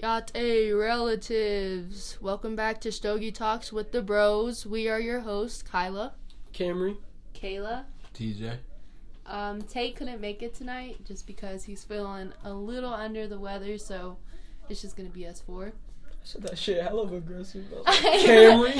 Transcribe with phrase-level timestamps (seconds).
[0.00, 4.64] Yá'át'ééh relatives, welcome back to Stogie Talks with the Bros.
[4.64, 6.12] We are your hosts, Kyla,
[6.54, 6.98] Camry.
[7.34, 7.84] Kayla.
[8.14, 8.58] TJ.
[9.26, 13.76] Um, Tate couldn't make it tonight just because he's feeling a little under the weather,
[13.76, 14.18] so
[14.68, 15.72] it's just gonna be us four.
[16.06, 17.64] I said that shit hell of aggressive.
[17.86, 18.72] I was I Camry.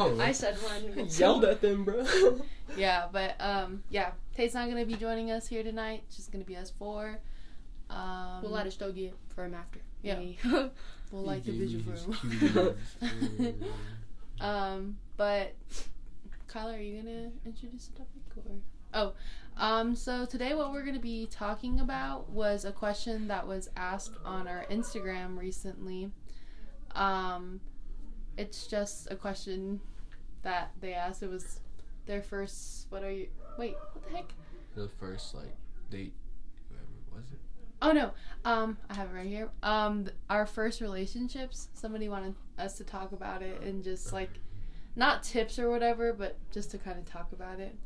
[0.00, 1.08] Oh, I said one.
[1.16, 2.04] Yelled at them, bro.
[2.76, 6.02] Yeah, but um, yeah, Tate's not gonna be joining us here tonight.
[6.08, 7.20] It's just gonna be us four.
[7.90, 9.78] Um, We'll light a stogie for him after.
[10.02, 10.20] Yeah.
[11.10, 12.04] We'll like the He gave vigil me for his
[12.52, 12.74] him.
[13.38, 13.54] cuties.
[14.40, 15.54] Um, but
[16.46, 18.52] Kyla, are you gonna introduce the topic or?
[18.94, 19.12] Oh,
[19.56, 24.14] um, so today what we're gonna be talking about was a question that was asked
[24.24, 26.12] on our Instagram recently.
[26.94, 27.60] Um,
[28.36, 29.80] it's just a question
[30.42, 31.22] that they asked.
[31.24, 31.60] It was
[32.06, 32.86] their first.
[32.90, 33.28] What are you?
[33.58, 34.32] Wait, what the heck?
[34.76, 35.56] the first like
[35.90, 36.12] date.
[37.82, 38.14] Whoever was it?
[38.44, 38.50] Oh no.
[38.50, 39.50] Um, I have it right here.
[39.62, 41.68] Um, th- our first relationships.
[41.74, 44.30] Somebody wanted us to talk about it and just like,
[44.96, 47.76] not tips or whatever, but just to kind of talk about it.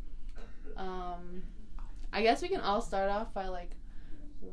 [0.76, 1.42] Um,
[2.12, 3.70] I guess we can all start off by like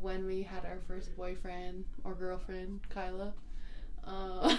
[0.01, 3.33] when we had our first boyfriend or girlfriend, Kyla.
[4.05, 4.49] Uh,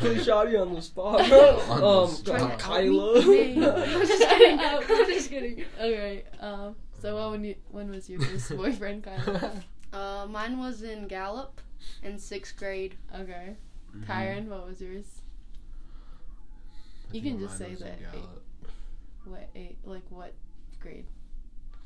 [0.00, 1.60] Put Shotty on the spot, bro.
[1.68, 2.58] On the um, spot.
[2.58, 3.18] Kyla.
[3.20, 4.60] I'm just kidding.
[4.60, 5.64] I'm just kidding.
[5.78, 6.24] Okay.
[6.40, 6.76] Um.
[7.02, 9.52] So when when you when was your first boyfriend, Kyla?
[9.92, 11.60] Uh, mine was in Gallup
[12.02, 12.94] in sixth grade.
[13.14, 13.56] Okay.
[13.94, 14.06] Mhm.
[14.06, 15.04] Tyron, what was yours?
[17.12, 18.00] I You can just mine say was in that.
[18.12, 18.42] Gallup
[19.26, 19.76] What eight?
[19.84, 20.32] Like what
[20.80, 21.04] grade?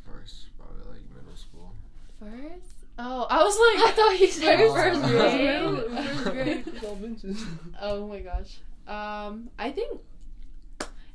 [0.05, 1.73] First, probably like middle school.
[2.21, 2.77] First?
[2.97, 4.75] Oh, I was like, I thought you said Oh.
[4.75, 6.07] first grade.
[6.15, 6.65] First grade.
[6.69, 6.99] It's all
[7.83, 8.59] Oh my gosh.
[8.87, 10.01] Um, I think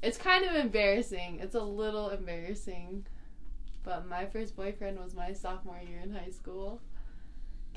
[0.03, 1.39] it's kind of embarrassing.
[1.41, 3.05] It's a little embarrassing,
[3.83, 6.81] but my first boyfriend was my sophomore year in high school.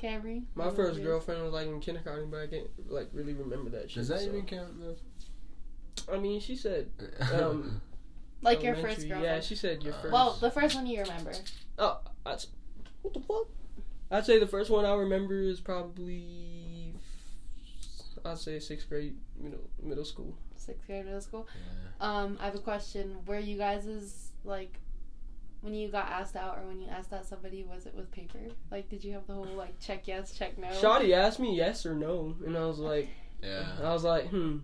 [0.01, 0.43] Camry.
[0.55, 3.95] My first girlfriend was like in kindergarten, but I can't like really remember that shit.
[4.01, 4.95] Does that so- even count though?
[6.13, 6.89] I mean, she said
[7.33, 7.81] Um,
[8.41, 9.09] Like your first elementary.
[9.09, 9.35] girlfriend.
[9.35, 10.13] Yeah, she said your Uh, first.
[10.13, 11.31] Well, the first one you remember.
[11.79, 12.43] Oh, I'd,
[13.01, 13.47] what the fuck?
[14.11, 16.93] I'd say the first one I remember is probably,
[18.23, 20.35] I'd say sixth grade, middle middle school.
[20.55, 21.47] Sixth grade, middle school.
[21.55, 22.05] yeah.
[22.21, 23.17] Um, I have a question.
[23.25, 24.79] Were you guys' like
[25.61, 28.39] when you got asked out or when you asked out somebody, was it with paper?
[28.71, 30.67] Like, did you have the whole like check yes, check no?
[30.67, 33.09] Shotty asked me yes or no, and I was like,
[33.41, 33.63] Yeah.
[33.83, 34.57] I was like, hmm,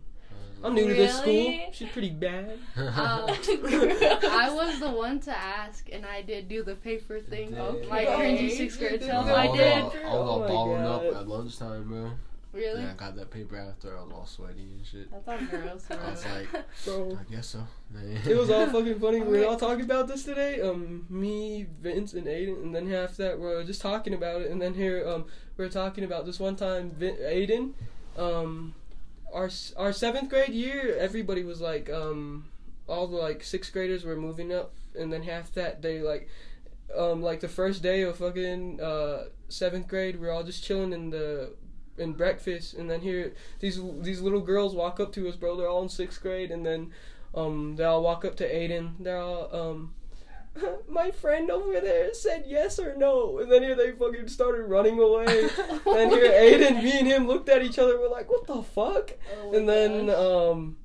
[0.63, 1.59] I'm new to this school.
[1.71, 2.59] She's pretty bad.
[2.77, 7.51] Um, I was the one to ask, and I did do the paper thing.
[7.51, 7.89] Did.
[7.89, 8.37] My Okay.
[8.37, 9.25] cringy sixth grade I self.
[9.27, 9.73] I did.
[9.77, 11.13] I was all my balling up God.
[11.21, 12.11] at lunchtime, bro.
[12.53, 12.81] Really?
[12.81, 13.97] Yeah, I got that paper after.
[13.97, 15.11] I was all sweaty and shit.
[15.11, 15.85] That's on gross.
[15.85, 15.97] bro.
[15.97, 17.67] I was like, Bro, I guess so.
[18.27, 19.19] it was all fucking funny.
[19.21, 20.61] We were all talking about this today.
[20.61, 24.51] Um, me, Vince, and Aiden, and then half that, we we're just talking about it.
[24.51, 25.25] And then here, um,
[25.57, 27.73] we are talking about this one time, Vin- Aiden,
[28.17, 28.75] um,
[29.33, 32.45] our our seventh grade year, everybody was like, um,
[32.87, 36.27] all the like sixth graders were moving up, and then half that they like,
[36.97, 40.93] um, like the first day of fucking uh seventh grade, we are all just chilling
[40.93, 41.53] in the
[42.01, 45.55] in breakfast, and then here these these little girls walk up to us, bro.
[45.55, 46.91] They're all in sixth grade, and then
[47.33, 48.93] um they all walk up to Aiden.
[48.99, 49.93] They're all um.
[50.89, 54.99] My friend over there said yes or no, and then here they fucking started running
[54.99, 55.25] away.
[55.87, 57.97] and here Aiden, me and him looked at each other.
[57.97, 60.17] We're like, "What the fuck?" Oh and then gosh.
[60.17, 60.77] um,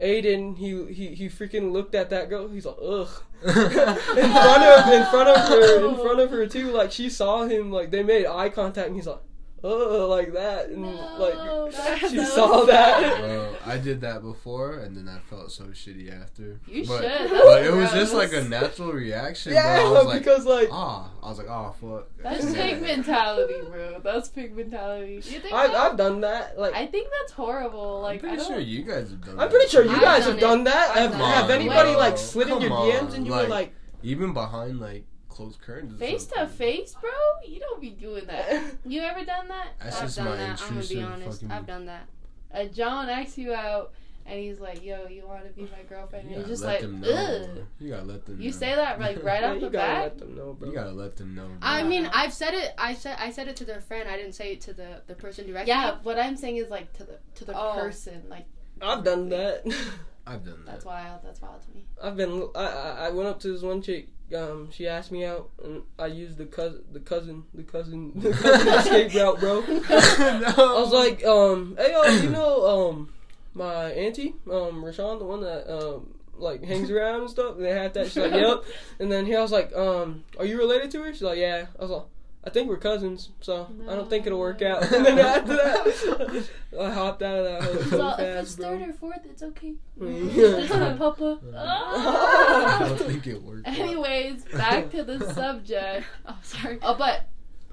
[0.00, 2.48] Aiden, he he he freaking looked at that girl.
[2.48, 3.08] He's like, "Ugh."
[3.42, 6.70] in front of in front of her in front of her too.
[6.70, 7.72] Like she saw him.
[7.72, 9.20] Like they made eye contact, and he's like,
[9.62, 10.88] "Ugh," like that, and No,
[11.18, 13.20] like that- she that saw that.
[13.20, 16.60] Bro, I did that before, and then I felt so shitty after.
[16.66, 17.30] You but, should.
[17.30, 19.86] But it was just like a natural reaction, yeah, bro.
[19.86, 22.08] I was like, because like ah, I was like, oh fuck.
[22.22, 24.00] That's And pig mentality, bro.
[24.02, 25.14] That's pig mentality.
[25.16, 25.90] You think I've that?
[25.92, 26.58] I've done that.
[26.58, 28.00] Like I think that's horrible.
[28.00, 29.38] Like, I'm Like, I pretty sure you guys have done.
[29.38, 30.40] I'm pretty sure you I've guys done have it.
[30.40, 30.90] done that.
[30.90, 33.38] I've Have, done have anybody Bro, like slid in come your DMs and you on,
[33.38, 35.98] were like- like, even behind like closed curtains.
[35.98, 37.10] Face to face, bro.
[37.46, 38.62] You don't be doing that.
[38.84, 39.68] You ever done that?
[39.82, 40.62] That's I've just done my that.
[40.62, 41.44] I'm gonna be honest.
[41.50, 42.06] I've done that.
[42.52, 43.92] Uh, John asks you out,
[44.26, 46.80] and he's like, "Yo, you want to be my girlfriend?" And You you're just like,
[46.80, 47.08] them know.
[47.08, 48.36] "Ugh." You gotta let them.
[48.38, 48.42] Know.
[48.44, 48.56] You know.
[48.56, 50.02] say that like right yeah, off you the gotta bat.
[50.02, 50.68] let them know, bro.
[50.68, 51.46] You gotta let them know.
[51.46, 51.56] Bro.
[51.62, 52.10] I mean.
[52.12, 52.72] I've said it.
[52.76, 54.08] I said I said it to their friend.
[54.08, 55.68] I didn't say it to the the person directly.
[55.68, 57.74] Yeah, what I'm saying is like to the to the Oh.
[57.76, 58.22] person.
[58.28, 58.46] Like
[58.82, 59.64] I've done that.
[60.26, 60.72] I've done that.
[60.72, 61.20] that's wild.
[61.24, 61.84] That's wild to me.
[62.02, 62.48] I've been.
[62.54, 64.08] I, I I went up to this one chick.
[64.36, 68.30] Um, she asked me out, and I used the cousin, the cousin, the cousin, the
[68.32, 69.60] cousin escape route, bro.
[69.60, 70.54] no.
[70.56, 73.12] I was like, um, hey, yo, you know, um,
[73.54, 77.56] my auntie, um, Rashawn, the one that um like hangs around and stuff.
[77.56, 78.06] And they had that.
[78.06, 78.64] She's like, yep.
[78.98, 81.12] And then here I was like, um, are you related to her?
[81.12, 81.66] She's like, yeah.
[81.78, 82.02] I was like,
[82.42, 84.82] I think we're cousins, so I don't think it'll work out.
[84.82, 86.48] and then after that,
[86.80, 88.66] I hopped out of that house so So if it's fast, bro.
[88.78, 89.74] third or fourth, it's okay.
[90.00, 90.48] Yeah.
[90.48, 91.38] That's my papa.
[91.54, 93.68] I don't think it worked.
[93.68, 93.78] out.
[93.78, 96.06] Anyways, back to the subject.
[96.26, 96.78] Oh, sorry.
[96.80, 97.26] Oh, but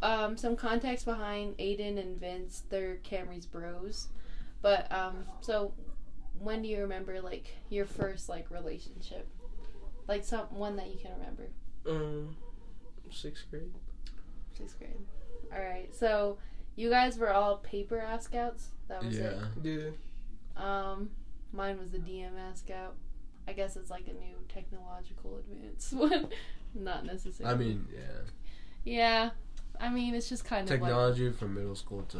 [0.03, 2.63] um, some context behind Aiden and Vince.
[2.69, 4.07] They're Camry's bros.
[4.61, 5.73] But um, so
[6.39, 9.27] when do you remember like your first like relationship?
[10.09, 11.47] Like some one that you can remember.
[11.87, 12.35] Um,
[13.09, 13.71] sixth grade.
[14.57, 14.91] Sixth grade.
[15.53, 15.93] All right.
[15.95, 16.37] So
[16.75, 18.69] you guys were all paper ass scouts.
[18.87, 19.33] That was Yeah.
[19.63, 19.71] Yeah.
[19.73, 19.93] it.
[20.55, 21.09] Um,
[21.53, 22.95] mine was the DMS scout.
[23.47, 26.27] I guess it's like a new technological advance one.
[26.75, 27.53] Not necessarily.
[27.53, 28.01] I mean, yeah.
[28.83, 29.29] yeah.
[29.79, 32.17] I mean, it's just kind of like Technology from middle school to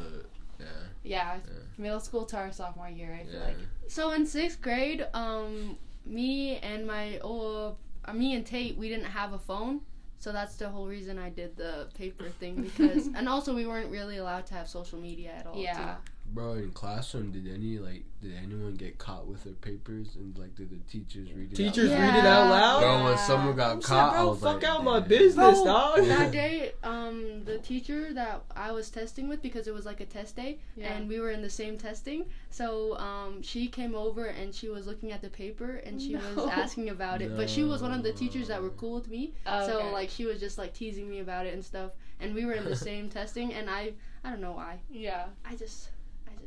[0.60, 0.66] yeah.
[1.04, 1.54] yeah, Yeah.
[1.78, 3.14] middle school to our sophomore year.
[3.20, 3.46] I feel Yeah.
[3.46, 3.58] like.
[3.88, 9.06] So in sixth grade, um, me and my oh, uh, me and Tate, we didn't
[9.06, 9.82] have a phone,
[10.20, 13.92] so that's the whole reason I did the paper thing because, and also we weren't
[13.92, 15.58] really allowed to have social media at all.
[15.58, 15.96] Yeah.
[16.30, 20.56] Bro, in classroom, did any like did anyone get caught with their papers and like
[20.56, 21.56] did the teachers read it?
[21.56, 22.18] Teachers out read loud?
[22.20, 22.80] it out loud.
[22.82, 25.36] Bro, when someone got I'm saying, caught, I bro, was fuck like, out my business,
[25.62, 26.06] Bro, dog.
[26.06, 30.06] that day, um, the teacher that I was testing with because it was like a
[30.06, 30.94] test day, Yeah.
[30.94, 32.26] and we were in the same testing.
[32.50, 36.20] So um, she came over and she was looking at the paper and she No.
[36.36, 37.36] was asking about it.
[37.38, 39.34] But she was one of the teachers that were cool with me.
[39.46, 39.92] Oh, So okay.
[39.94, 41.92] like she was just like teasing me about it and stuff.
[42.20, 43.94] And we were in the same testing, and I
[44.24, 44.80] I don't know why.
[44.90, 45.26] yeah.
[45.46, 45.90] I just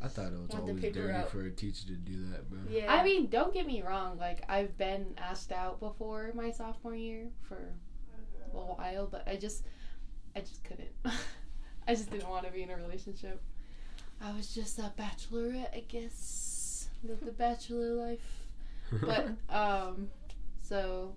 [0.02, 1.30] I thought it was always dirty out.
[1.30, 2.60] for a teacher to do that, bro.
[2.70, 2.92] yeah.
[2.92, 4.18] I mean, don't get me wrong.
[4.18, 7.74] Like I've been asked out before my sophomore year for
[8.52, 9.64] a while, but I just,
[10.34, 10.88] I just couldn't.
[11.86, 13.42] I just didn't want to be in a relationship.
[14.22, 16.88] I was just a bachelorette, I guess.
[17.02, 18.46] Live the bachelor life.
[19.00, 20.08] But um,
[20.62, 21.14] so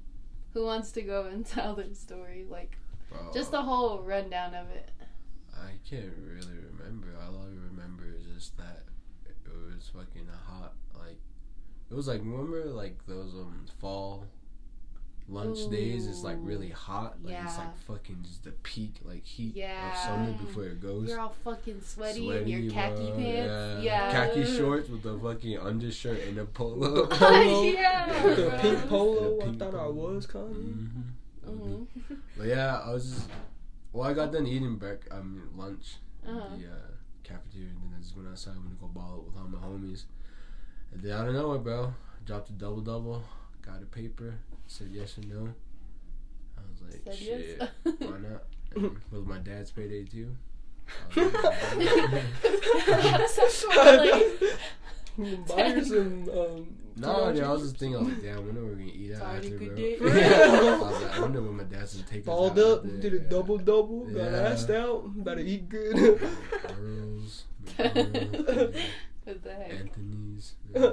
[0.54, 2.46] who wants to go and tell their story?
[2.50, 2.78] Like
[3.10, 4.92] Bro, just the whole rundown of it.
[5.56, 7.08] I can't really remember.
[7.22, 8.84] All I remember is that
[9.26, 10.74] it was fucking hot.
[10.98, 11.20] Like
[11.90, 14.26] it was like remember like those um fall
[15.30, 16.08] lunch days.
[16.08, 17.18] It's like really hot.
[17.24, 19.92] Like it's like fucking just the peak like heat Yeah.
[19.92, 21.10] of summer before it goes.
[21.10, 23.84] You're all fucking sweaty, in your khaki bro, pants.
[23.84, 24.12] Yeah.
[24.12, 24.12] Yeah.
[24.12, 27.06] khaki shorts with the fucking undershirt and a polo.
[27.08, 27.64] Polo.
[27.64, 28.22] yeah.
[28.36, 28.60] the bro.
[28.60, 29.38] pink polo.
[29.38, 29.92] The I pink thought I polo.
[30.14, 30.54] was Kanye.
[30.54, 31.02] hmm
[31.46, 31.88] Mhm.
[32.38, 33.28] But yeah, I was just.
[33.92, 35.02] Well, I got done eating break.
[35.12, 35.96] I mean lunch.
[36.28, 36.56] Uh-huh.
[36.58, 36.93] the uh,
[37.24, 38.56] cafeteria, and then I just went outside.
[38.58, 40.04] Went to go ball it with all my homies.
[40.92, 41.94] And then I don't know it, bro.
[42.26, 43.24] Dropped a double double.
[43.66, 44.36] Got a paper.
[44.68, 45.50] Said yes or no.
[46.58, 47.70] I was like, Said shit, yes.
[48.00, 48.44] why not?
[48.76, 50.36] And with my dad's payday too.
[51.16, 54.24] I was like, so funny.
[55.48, 56.30] Buy her some.
[56.30, 58.70] Um, No, two dude, I was just thinking, I was like, damn, when are we
[58.72, 59.76] gonna eat out already after, bro?
[59.76, 59.98] day.
[60.02, 63.14] I was like, I wonder when my dad's gonna take us Balled out up, did
[63.14, 63.24] a Yeah.
[63.30, 64.52] double double, got Yeah.
[64.54, 65.96] assed out, about to eat good.
[65.96, 67.44] Girls,
[67.78, 68.78] McDonald's,
[69.24, 69.72] What the heck?
[69.72, 70.54] Anthony's.
[70.76, 70.92] yeah.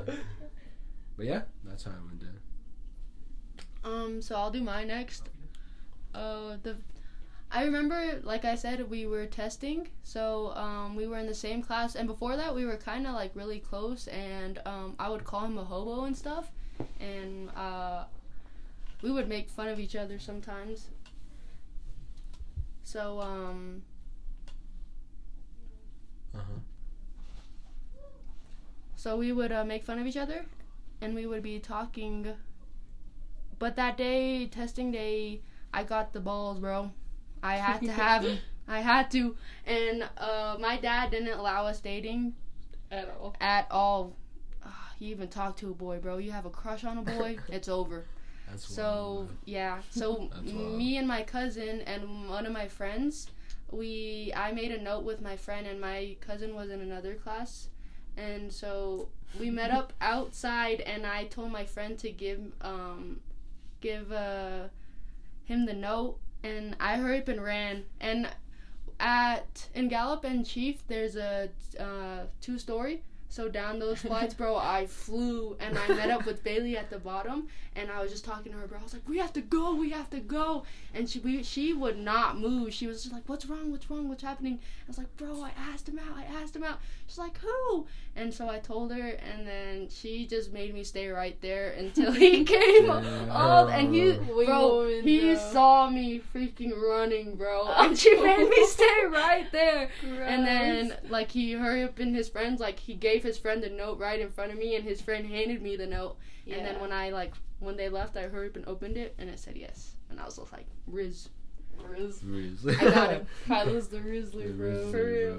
[1.17, 2.39] But yeah, that's how I went down.
[3.83, 5.29] Um, so I'll do mine next.
[6.15, 6.77] Uh, the
[7.53, 11.63] I remember, like I said, we were testing, so um, we were in the same
[11.63, 15.25] class, and before that, we were kind of like really close, and um, I would
[15.25, 16.51] call him a hobo and stuff,
[17.01, 18.05] and uh,
[19.03, 20.89] we would make fun of each other sometimes.
[22.85, 23.83] So um,
[26.35, 26.61] Uh huh.
[28.95, 30.45] So we would uh, make fun of each other,
[31.01, 32.35] and we would be talking.
[33.61, 35.43] But that day, testing day,
[35.73, 36.91] I got the balls, bro.
[37.43, 38.39] I had to have 'em.
[38.69, 42.35] I had to, and uh, my dad didn't allow us dating
[42.91, 43.35] At all.
[43.41, 44.17] at all.
[44.65, 44.69] Uh,
[44.99, 46.19] you even talk to a boy, bro.
[46.19, 48.05] You have a crush on a boy, it's over.
[48.49, 48.83] That's So
[49.27, 53.29] wild, yeah, so me and my cousin and one of my friends,
[53.73, 57.69] we I made a note with my friend and my cousin was in another class,
[58.17, 63.21] and so we met up outside and I told my friend to give um
[63.81, 64.69] give uh
[65.45, 68.29] him the note and I hurried up and ran and
[68.99, 73.03] at in Gallup and Chief there's a uh, two story.
[73.29, 76.99] So down those flights, bro, I flew and I met up with Bailey at the
[76.99, 77.47] bottom,
[77.81, 78.79] and I was just talking to her, bro.
[78.79, 81.73] I was like, "We have to go, we have to go," and she we, she
[81.73, 82.73] would not move.
[82.75, 83.71] She was just like, "What's wrong?
[83.71, 84.09] What's wrong?
[84.09, 86.17] What's happening?" I was like, "Bro, I asked him out.
[86.17, 90.27] I asked him out." She's like, "Who?" And so I told her, and then she
[90.27, 93.31] just made me stay right there until he came Damn.
[93.31, 95.53] up, and he, Wing bro, woman, he bro.
[95.53, 99.89] saw me freaking running, bro, and she made me stay right there.
[100.05, 103.71] And then, like, he hurried up in his friends, like, he gave his friend the
[103.71, 106.17] note right in front of me, and his friend handed me the note.
[106.51, 109.31] And then when I, like, when they left, I hurried up and opened it, and
[109.31, 109.95] it said yes.
[110.11, 111.29] And I was just like, Riz.
[111.89, 112.23] Riz.
[112.25, 112.67] Riz.
[112.67, 113.27] I got him.
[113.47, 114.71] Kyla's the Rizzler, bro.
[114.71, 115.35] Rizzler, For real.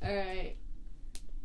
[0.00, 0.08] bro.
[0.08, 0.56] Alright.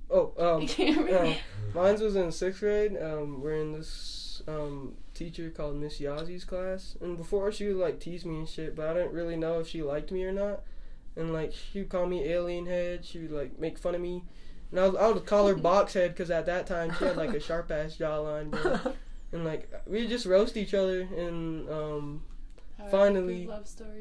[0.10, 1.16] Oh, um, Cameron.
[1.16, 1.36] uh,
[1.74, 2.98] mine was in sixth grade.
[3.02, 8.00] Um, we're in this um teacher called Miss Yazzie's class, and before she would like
[8.00, 10.62] tease me and shit, but I didn't really know if she liked me or not.
[11.16, 13.04] And like she would call me alien head.
[13.06, 14.24] She would like make fun of me,
[14.72, 17.18] and I, was, I would call her box head because at that time she had
[17.18, 18.94] like a sharp ass jawline, bro.
[19.32, 21.02] And like we just roast each other.
[21.02, 22.24] And um,
[22.92, 23.46] finally-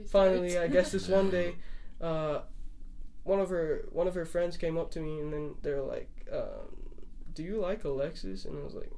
[0.09, 0.71] finally, starts.
[0.71, 1.54] I guess this one day,
[2.00, 2.40] uh,
[3.25, 6.11] one of her one of her friends came up to me and then they're like,
[6.33, 6.76] um,
[7.35, 8.90] "Do you like Alexis?" And I was like,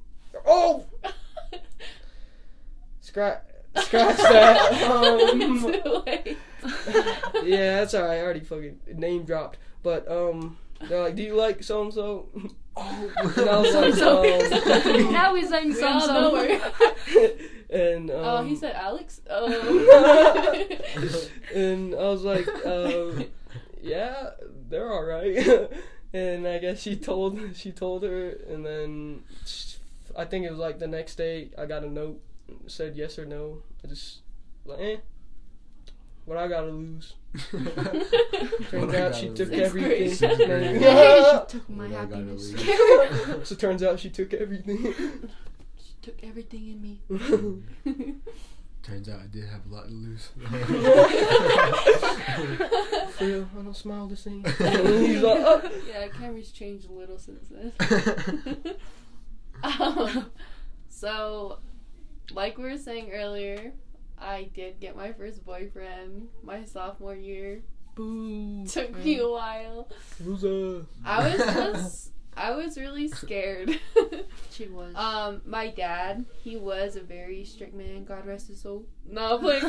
[0.45, 0.85] "Oh,
[3.01, 3.41] scratch,
[3.75, 6.35] scratch that." Um,
[7.45, 8.17] yeah, that's alright.
[8.19, 9.57] I already fucking name dropped.
[9.83, 10.57] But um,
[10.87, 12.27] they're like, "Do you like so and so?"
[12.81, 14.95] Oh, And I was like, So-and-so.
[15.07, 16.13] um, now he's saying We so all so.
[16.13, 17.29] know her.
[17.69, 19.21] and um, Oh, he said Alex.
[19.29, 19.47] Oh.
[21.53, 23.25] and I was like, um,
[23.81, 24.31] yeah,
[24.69, 25.69] they're all right.
[26.13, 29.75] and I guess she told she told her, and then sh
[30.17, 32.19] I think it was like the next day I got a note
[32.67, 33.61] said yes or no.
[33.83, 34.19] I just
[34.65, 34.97] like, eh,
[36.29, 37.15] what I gotta lose.
[38.69, 39.89] Turns out she took Sixth everything.
[39.89, 40.15] grade.
[40.15, 40.79] Sixth grade.
[40.79, 42.53] Yeah, she took my What I gotta happiness.
[43.49, 44.77] so turns out she took everything.
[45.79, 47.01] she took everything in me.
[48.83, 50.29] Turns out I did have a lot to lose.
[53.17, 54.43] For real, I don't smile the same.
[54.45, 55.61] He's like, oh.
[55.87, 57.73] yeah, Cameron's changed a little since then.
[59.63, 60.27] um,
[60.89, 61.57] so,
[62.33, 63.73] like we were saying earlier,
[64.21, 67.61] I did get my first boyfriend my sophomore year.
[67.95, 68.65] Boo.
[68.67, 69.89] Took me a while.
[70.23, 70.85] Loser.
[71.03, 73.79] I was just, I was really scared.
[74.51, 74.93] She was.
[74.95, 78.03] um, my dad, he was a very strict man.
[78.03, 78.85] God rest his soul.
[79.09, 79.63] No, like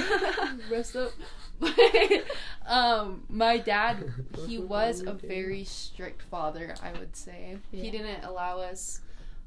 [0.68, 1.12] rest up.
[1.60, 1.76] But
[2.66, 4.12] um, my dad,
[4.48, 6.74] he was a very strict father.
[6.82, 9.00] I would say he didn't allow us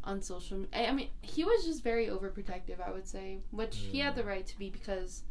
[0.03, 0.57] on social.
[0.59, 0.89] media.
[0.89, 2.85] I mean, he was just very overprotective.
[2.85, 5.23] I would say, which he had the right to be because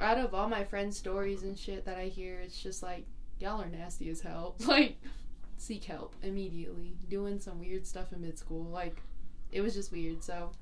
[0.00, 3.06] out of all my friends' stories and shit that I hear, it's just like
[3.40, 4.56] y'all are nasty as hell.
[4.66, 4.96] Like,
[5.56, 6.96] seek help immediately.
[7.08, 9.02] Doing some weird stuff in mid school, like
[9.52, 10.22] it was just weird.
[10.22, 10.52] So,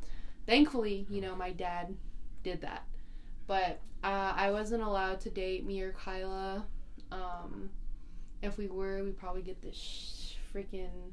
[0.47, 1.95] thankfully, you know, my dad
[2.43, 2.85] did that,
[3.47, 6.65] but uh, I wasn't allowed to date me or Kyla.
[7.11, 7.71] Um,
[8.43, 11.11] if we were, we'd probably get this sh- freaking.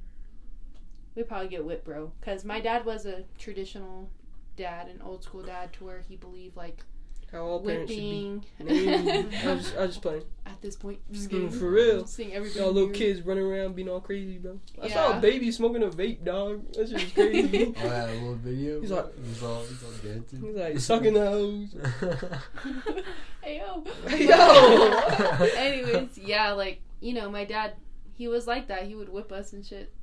[1.16, 2.12] We'd probably get whipped, bro.
[2.20, 4.10] Because my dad was a traditional
[4.58, 6.84] dad, an old school dad, to where he believed like
[7.32, 8.42] How all parents should be.
[8.60, 9.06] whipping.
[9.26, 9.38] Maybe.
[9.48, 10.24] I was, I was just playing.
[10.46, 12.06] At this point, just Mm, for real.
[12.08, 12.60] Seeing everybody.
[12.60, 14.60] Y'all little kids running around being all crazy, bro.
[14.82, 16.64] I saw a baby smoking a vape, dog.
[16.74, 17.74] That's just crazy.
[17.78, 18.82] Oh, I had a little video.
[18.82, 20.42] He's like- he's all, he's all dancing.
[20.42, 21.76] He's like sucking the hose.
[23.42, 23.84] hey yo.
[24.08, 25.46] Hey, yo.
[25.56, 27.74] Anyways, yeah, like you know, my dad,
[28.14, 28.84] he was like that.
[28.84, 29.92] He would whip us and shit,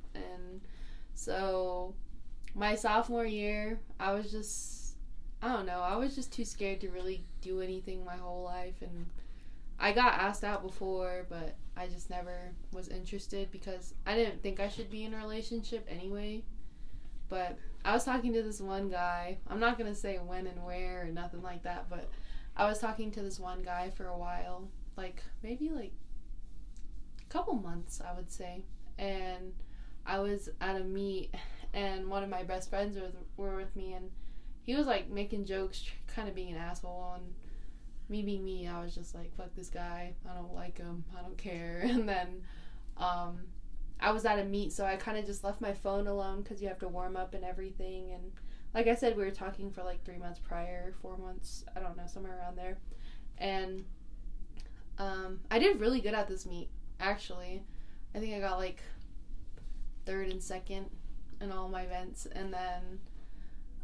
[1.21, 1.93] so
[2.55, 4.95] my sophomore year, I was just,
[5.39, 8.81] I don't know, I was just too scared to really do anything my whole life,
[8.81, 9.05] and
[9.79, 14.59] I got asked out before, but I just never was interested because I didn't think
[14.59, 16.41] I should be in a relationship anyway.
[17.29, 19.37] But I was talking to this one guy.
[19.47, 22.09] I'm not gonna say when and where or nothing like that, but
[22.57, 25.93] I was talking to this one guy for a while, like maybe like
[27.21, 28.63] a couple months, I would say.
[28.97, 29.53] And
[30.05, 31.33] I was at a meet,
[31.73, 34.09] and one of my best friends were, were with me, and
[34.63, 37.13] he was like making jokes, kind of being an asshole.
[37.15, 37.33] And
[38.09, 40.13] me being me, I was just like, fuck this guy.
[40.29, 41.03] I don't like him.
[41.17, 41.81] I don't care.
[41.89, 42.43] And then
[42.97, 43.39] um,
[43.99, 46.61] I was at a meet, so I kind of just left my phone alone because
[46.61, 48.11] you have to warm up and everything.
[48.11, 48.31] And
[48.73, 51.97] like I said, we were talking for like three months prior, four months, I don't
[51.97, 52.77] know, somewhere around there.
[53.37, 53.83] And
[54.97, 57.63] um, I did really good at this meet, actually.
[58.13, 58.81] I think I got like
[60.05, 60.89] third and second
[61.39, 62.27] in all my events.
[62.31, 62.99] And then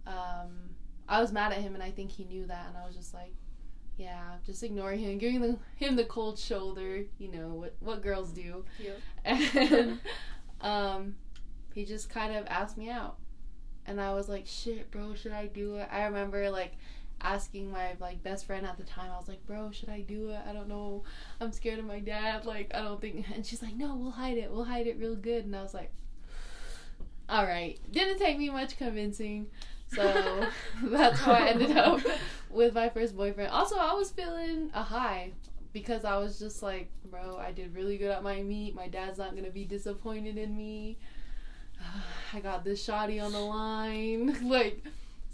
[0.06, 0.76] um,
[1.08, 2.68] I was mad at him, and I think he knew that.
[2.70, 3.34] And I was just like,
[3.98, 8.32] yeah, just ignore him, giving the, him the cold shoulder, you know, what, what girls
[8.32, 8.64] do.
[8.80, 9.00] Yep.
[9.26, 10.00] And
[10.62, 11.16] um,
[11.74, 13.18] he just kind of asked me out
[13.88, 16.74] and I was like, "Shit, bro, should I do it?" I remember like
[17.22, 19.10] asking my like best friend at the time.
[19.12, 20.40] I was like, "Bro, should I do it?
[20.48, 21.04] I don't know.
[21.40, 22.46] I'm scared of my dad.
[22.46, 24.52] Like, I don't think." And she's like, "No, we'll hide it.
[24.52, 25.92] We'll hide it real good." And I was like,
[27.29, 29.48] "All right." Didn't take me much convincing.
[29.93, 30.46] So
[30.84, 32.01] that's how I ended up
[32.50, 33.51] with my first boyfriend.
[33.51, 35.31] Also, I was feeling a high
[35.74, 38.75] because I was just like, bro, I did really good at my meet.
[38.75, 40.98] My dad's not gonna be disappointed in me.
[42.34, 44.50] I got this shoddy on the line.
[44.50, 44.84] like,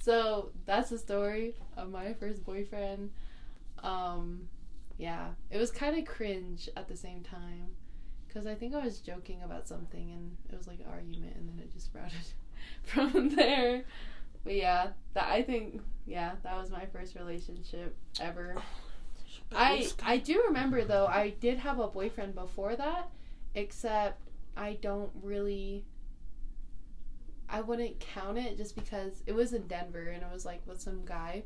[0.01, 3.12] so that's the story of my first boyfriend.
[3.83, 4.47] um,
[4.97, 7.71] yeah, it was kind of cringe at the same time.
[8.34, 11.48] Because I think I was joking about something and it was like an argument and
[11.48, 12.18] then it just sprouted
[12.84, 13.84] from there.
[14.44, 18.56] But yeah, that I think, yeah, that was my first relationship ever.
[19.56, 23.10] I I do remember though I did have a boyfriend before that,
[23.56, 25.86] except I don't really.
[27.50, 30.82] I wouldn't count it just because it was in Denver and it was like with
[30.82, 31.44] some guy,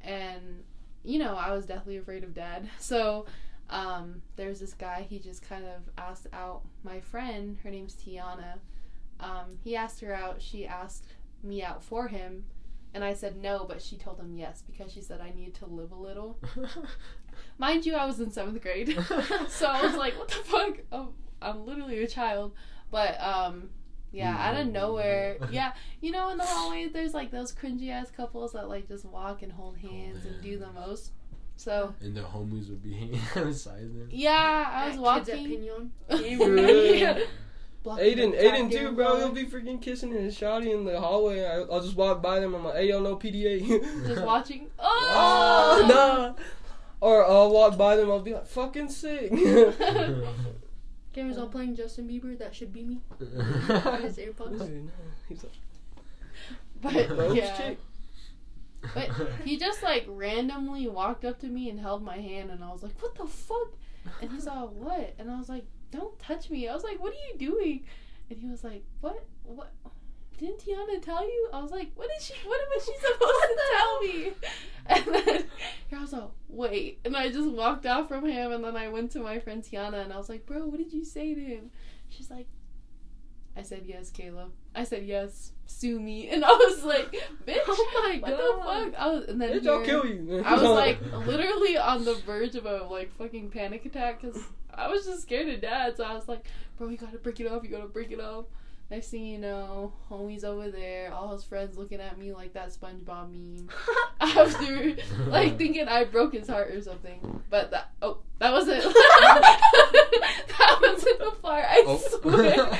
[0.00, 0.64] and
[1.04, 2.68] you know I was definitely afraid of dad.
[2.78, 3.26] So
[3.70, 5.06] um, there's this guy.
[5.08, 7.58] He just kind of asked out my friend.
[7.62, 8.58] Her name's Tiana.
[9.18, 10.40] Um, he asked her out.
[10.40, 12.44] She asked me out for him,
[12.94, 15.66] and I said no, but she told him yes because she said I need to
[15.66, 16.38] live a little.
[17.58, 18.96] Mind you, I was in seventh grade,
[19.48, 20.78] so I was like, "What the fuck?
[20.92, 21.08] I'm,
[21.42, 22.52] I'm literally a child."
[22.90, 23.70] But um,
[24.12, 28.10] yeah, out of nowhere, yeah, you know, in the hallway, there's like those cringy ass
[28.10, 31.12] couples that like just walk and hold hands and do the most.
[31.56, 34.08] So and the homies would be hanging outside them.
[34.10, 35.68] yeah, I was At walking.
[36.10, 37.18] Yeah.
[37.84, 39.16] Aiden, Aiden too, bro.
[39.18, 41.44] He'll be freaking kissing his shawty in the hallway.
[41.44, 42.52] I, I'll just walk by them.
[42.52, 44.06] I'm like, hey, yo, no PDA.
[44.08, 44.66] just watching.
[44.80, 46.34] oh, Oh nah.
[47.00, 48.10] Or I'll walk by them.
[48.10, 49.30] I'll be like, fucking sick.
[49.30, 52.36] Cameron's all playing Justin Bieber.
[52.36, 53.02] That should be me.
[53.20, 53.28] His
[54.18, 54.88] AirPods.
[55.28, 55.52] He's like,
[56.82, 57.78] But Rose yeah, chick.
[58.94, 59.10] But
[59.44, 62.82] he just like randomly walked up to me and held my hand, and I was
[62.82, 63.74] like, "What the fuck?"
[64.20, 67.12] And he's all, "What?" And I was like, "Don't touch me." I was like, "What
[67.12, 67.84] are you doing?"
[68.30, 69.24] And he was like, "What?
[69.44, 69.72] What?"
[70.38, 71.48] Didn't Tiana tell you?
[71.52, 72.34] I was like, what is she?
[72.46, 73.16] What was she supposed
[73.48, 74.32] to tell me?
[74.88, 75.44] And then
[75.96, 77.00] I was like, wait.
[77.06, 80.04] And I just walked out from him, and then I went to my friend Tiana,
[80.04, 81.70] and I was like, bro, what did you say to him?
[82.10, 82.48] She's like,
[83.56, 84.50] I said yes, Kayla.
[84.74, 86.28] I said yes, sue me.
[86.28, 87.12] And I was like,
[87.46, 89.00] bitch, Oh my what the fuck?
[89.00, 90.42] I was, and then Bitch, I'll here- kill you.
[90.44, 94.40] I was like literally on the verge of a like fucking panic attack because
[94.72, 95.96] I was just scared of dad.
[95.96, 96.44] So I was like,
[96.78, 97.62] bro, you gotta break it off.
[97.64, 98.46] You gotta break it off.
[98.88, 102.68] Next thing you know, homie's over there, all his friends looking at me like that
[102.68, 103.68] SpongeBob meme.
[104.20, 104.94] After
[105.28, 107.42] like thinking I broke his heart or something.
[107.50, 111.64] But that oh that wasn't that wasn't the part.
[111.68, 111.98] I Oh.
[112.20, 112.70] swear.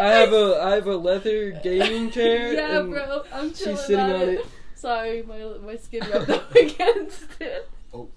[0.00, 2.52] I have a I have a leather gaming chair.
[2.54, 3.22] yeah, bro.
[3.32, 4.46] I'm chilling She's sitting on, on it.
[4.76, 7.68] Sorry, my my skin rubbed up against it.
[7.92, 8.08] oh.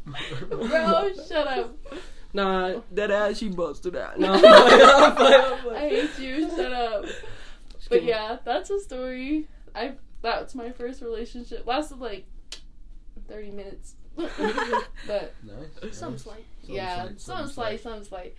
[0.49, 1.75] Bro, shut up.
[2.35, 4.19] Nah, that ass she busted out.
[4.19, 6.49] No, I'm playing, I'm playing, I'm I hate you.
[6.49, 7.05] Shut up.
[7.05, 8.09] Just But kidding.
[8.09, 9.47] yeah, that's a story.
[9.73, 11.65] I that's my first relationship.
[11.65, 12.25] Lasted like
[13.27, 13.95] thirty minutes.
[14.15, 15.97] but nice.
[15.97, 16.21] Some nice.
[16.23, 16.45] slight.
[16.63, 18.35] yeah, some slight, some slight.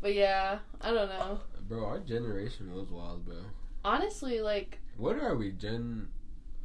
[0.00, 1.40] But yeah, I don't know.
[1.68, 3.36] Bro, our generation was wild, bro.
[3.84, 6.08] Honestly, like, What are we, Gen?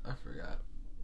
[0.05, 0.59] I forgot.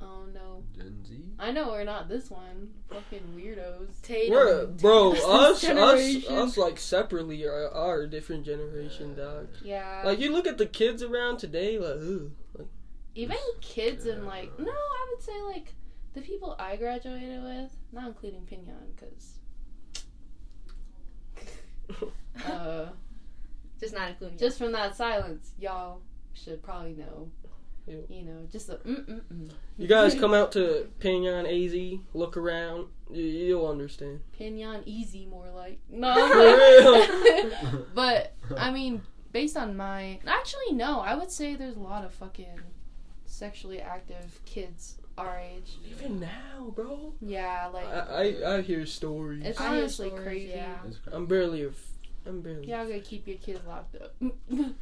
[0.06, 0.64] Oh no.
[0.76, 1.20] Gen Z?
[1.40, 2.70] I know we're not this one.
[2.90, 4.02] Fucking weirdos.
[4.04, 4.34] Tatum.
[4.36, 9.48] We're, bro, us, us, us, like separately are, are a different generation, dog.
[9.64, 10.04] Yeah.
[10.06, 12.68] Like you look at the kids around today, like, ooh, like,
[13.16, 14.30] Even kids and Yeah.
[14.30, 15.74] like no, I would say like
[16.14, 19.40] the people I graduated with, not including Piñon, because
[22.46, 22.86] uh,
[23.80, 26.02] Just not including just from that silence, y'all
[26.34, 27.30] should probably know.
[27.88, 28.04] Ew.
[28.10, 29.52] You know, just a mm mm mm.
[29.78, 34.22] you guys come out to Piñon AZ, look around, you, you'll understand.
[34.40, 36.16] Piñon easy, more like For no.
[36.16, 37.86] real.
[37.94, 42.14] but I mean, based on my actually no, I would say there's a lot of
[42.14, 42.60] fucking
[43.26, 45.78] sexually active kids our age.
[45.90, 47.14] Even now, bro.
[47.22, 49.46] Yeah, like I, I, I hear stories.
[49.46, 50.54] it's honestly stories, crazy.
[50.56, 50.76] yeah.
[50.88, 51.16] It's crazy.
[51.16, 52.68] I'm barely a, f- I'm barely.
[52.68, 54.16] Y'all gotta keep your kids locked up.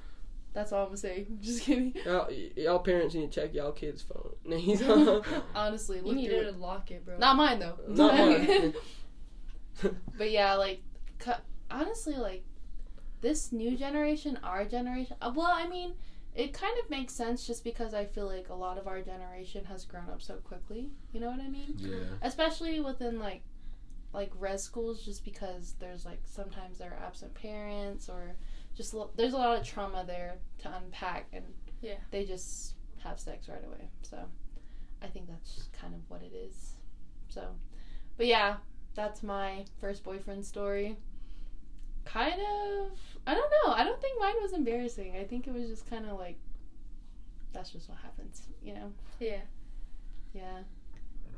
[0.54, 1.28] That's all I'm gonna say.
[1.42, 1.94] Just kidding.
[2.06, 4.36] Y'all, y'all parents need to check y'all kids' phone.
[5.56, 7.18] Honestly, You look need through to lock it, bro.
[7.18, 7.78] Not mine though.
[7.88, 8.74] Not mine.
[10.18, 10.82] but yeah, like,
[11.20, 11.32] cu-
[11.72, 12.44] honestly, like,
[13.22, 15.16] this new generation, our generation.
[15.22, 15.94] uh, Well, I mean,
[16.36, 19.66] it kind of makes sense just because I feel like a lot of our generation
[19.66, 20.92] has grown up so quickly.
[21.12, 21.74] You know what I mean?
[21.78, 21.96] Yeah.
[22.22, 23.42] Especially within like,
[24.14, 28.36] like res schools, just because there's like sometimes there are absent parents or
[28.76, 31.44] just lo- there's a lot of trauma there to unpack, and
[31.82, 31.98] Yeah.
[32.12, 33.90] they just have sex right away.
[34.02, 34.18] So,
[35.02, 36.76] I think that's kind of what it is.
[37.30, 37.56] So,
[38.18, 38.58] but yeah,
[38.96, 40.98] that's my first boyfriend story.
[42.06, 42.92] Kind of,
[43.26, 43.74] I don't know.
[43.74, 45.16] I don't think mine was embarrassing.
[45.18, 46.38] I think it was just kind of like,
[47.54, 48.92] that's just what happens, you know?
[49.20, 49.42] Yeah.
[50.34, 50.64] Yeah.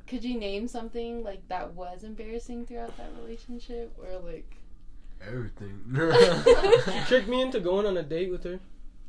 [0.08, 4.56] Could you name something like that was embarrassing throughout that relationship, or like?
[5.28, 5.82] Everything.
[6.86, 8.60] She tricked me into going on a date with her.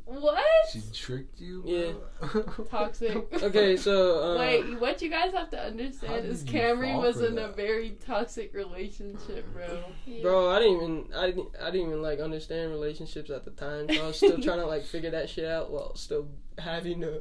[0.06, 0.44] What?
[0.70, 1.64] She tricked you.
[1.66, 1.92] Yeah.
[2.70, 3.26] Toxic.
[3.42, 7.38] Okay, so uh, Wait, what you guys have to understand is Camry was for in
[7.38, 9.82] a very toxic relationship, bro.
[10.22, 13.88] Bro, I didn't even I didn't I didn't even like understand relationships at the time.
[13.92, 17.18] So I was still trying to like figure that shit out while still having a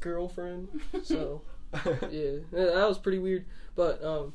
[0.00, 0.68] girlfriend.
[1.04, 1.40] So
[2.02, 3.46] yeah, that was pretty weird.
[3.74, 4.34] But um,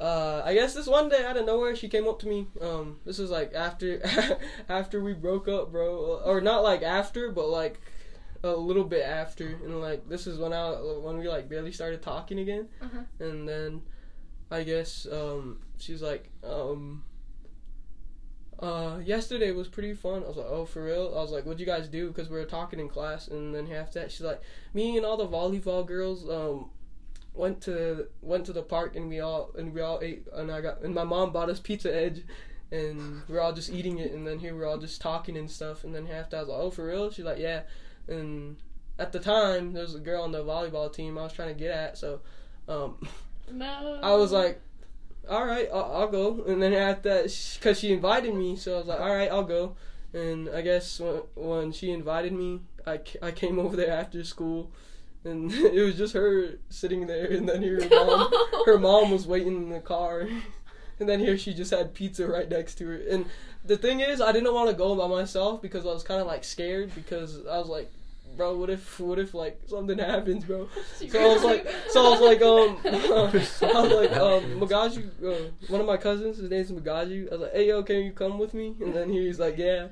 [0.00, 2.46] uh, I guess this one day out of nowhere she came up to me.
[2.60, 4.00] Um, this was like after
[4.68, 7.80] after we broke up, bro, or not like after, but like
[8.42, 12.02] a little bit after, and like this is when I when we like barely started
[12.02, 13.00] talking again, Uh-huh.
[13.24, 13.82] and then
[14.50, 17.04] I guess um she's like um.
[18.60, 20.22] Uh, yesterday was pretty fun.
[20.22, 21.12] I was like, oh, for real?
[21.16, 22.08] I was like, what'd you guys do?
[22.08, 24.40] Because we were talking in class, and then after that, she's like,
[24.72, 26.70] me and all the volleyball girls, um,
[27.34, 30.60] went to went to the park and we all and we all ate and I
[30.60, 32.22] got and my mom bought us pizza edge
[32.70, 35.50] and we are all just eating it and then here we're all just talking and
[35.50, 37.10] stuff and then half I was like oh for real?
[37.10, 37.62] She's like yeah.
[38.06, 38.56] And
[38.98, 41.54] at the time there was a girl on the volleyball team I was trying to
[41.54, 42.20] get at so
[42.68, 42.96] um
[43.52, 44.00] No.
[44.02, 44.60] I was like
[45.28, 46.44] all right I'll, I'll go.
[46.46, 49.42] And then after that because she invited me so I was like all right I'll
[49.42, 49.74] go.
[50.12, 54.70] And I guess when, when she invited me I, I came over there after school
[55.24, 58.32] and it was just her sitting there and then her mom
[58.66, 60.28] her mom was waiting in the car.
[61.00, 63.00] And then here she just had pizza right next to her.
[63.10, 63.26] And
[63.64, 66.26] the thing is i didn't want to go by myself because i was kind of
[66.26, 67.90] like scared because i was like
[68.36, 70.68] bro what if what if like something happens bro?
[71.08, 75.50] So i was like so i was like um i was like um magaji uh,
[75.68, 78.38] one of my cousins his name's magaji i was like hey yo can you come
[78.38, 78.74] with me?
[78.80, 79.88] And then he's like yeah.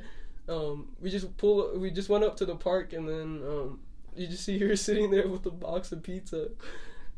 [0.49, 3.79] Um we just pull we just went up to the park and then um
[4.17, 6.49] you just see her sitting there with a box of pizza.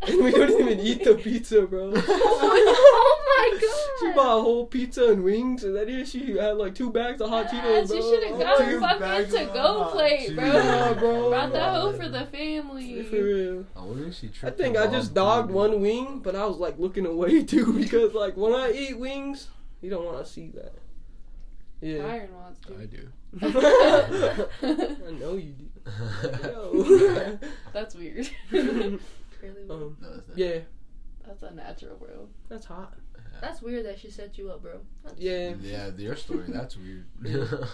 [0.02, 1.92] And we couldn't even eat the pizza, bro.
[1.96, 3.70] oh my god!
[4.00, 4.14] She god!
[4.16, 7.30] bought a whole pizza and wings, and then here she had like two bags of
[7.30, 7.96] hot Cheetos, Yes, bro.
[7.96, 10.44] you should have got a fucking to go plate, bro.
[10.44, 11.30] Yeah, bro.
[11.30, 13.02] Brought the hoe for the family.
[13.04, 13.64] For real.
[13.74, 15.54] I wonder if she I think I just dogged dude.
[15.56, 19.48] one wing, but I was like looking away too because like when I eat wings,
[19.80, 20.74] you don't want to see that.
[21.80, 21.98] Yeah.
[21.98, 22.74] Tyron wants to.
[22.78, 23.08] I do.
[25.08, 25.63] I know you do.
[26.42, 27.38] Yo.
[27.72, 28.28] That's weird.
[29.42, 29.70] Really weird.
[29.70, 30.38] um, No, it's not.
[30.38, 30.58] yeah,
[31.26, 32.28] That's unnatural, bro.
[32.48, 32.94] that's hot.
[33.42, 34.80] That's weird that she set you up, bro.
[35.02, 35.54] That's- Yeah.
[35.60, 36.44] Yeah, your story.
[36.48, 37.04] That's weird.
[37.22, 37.68] The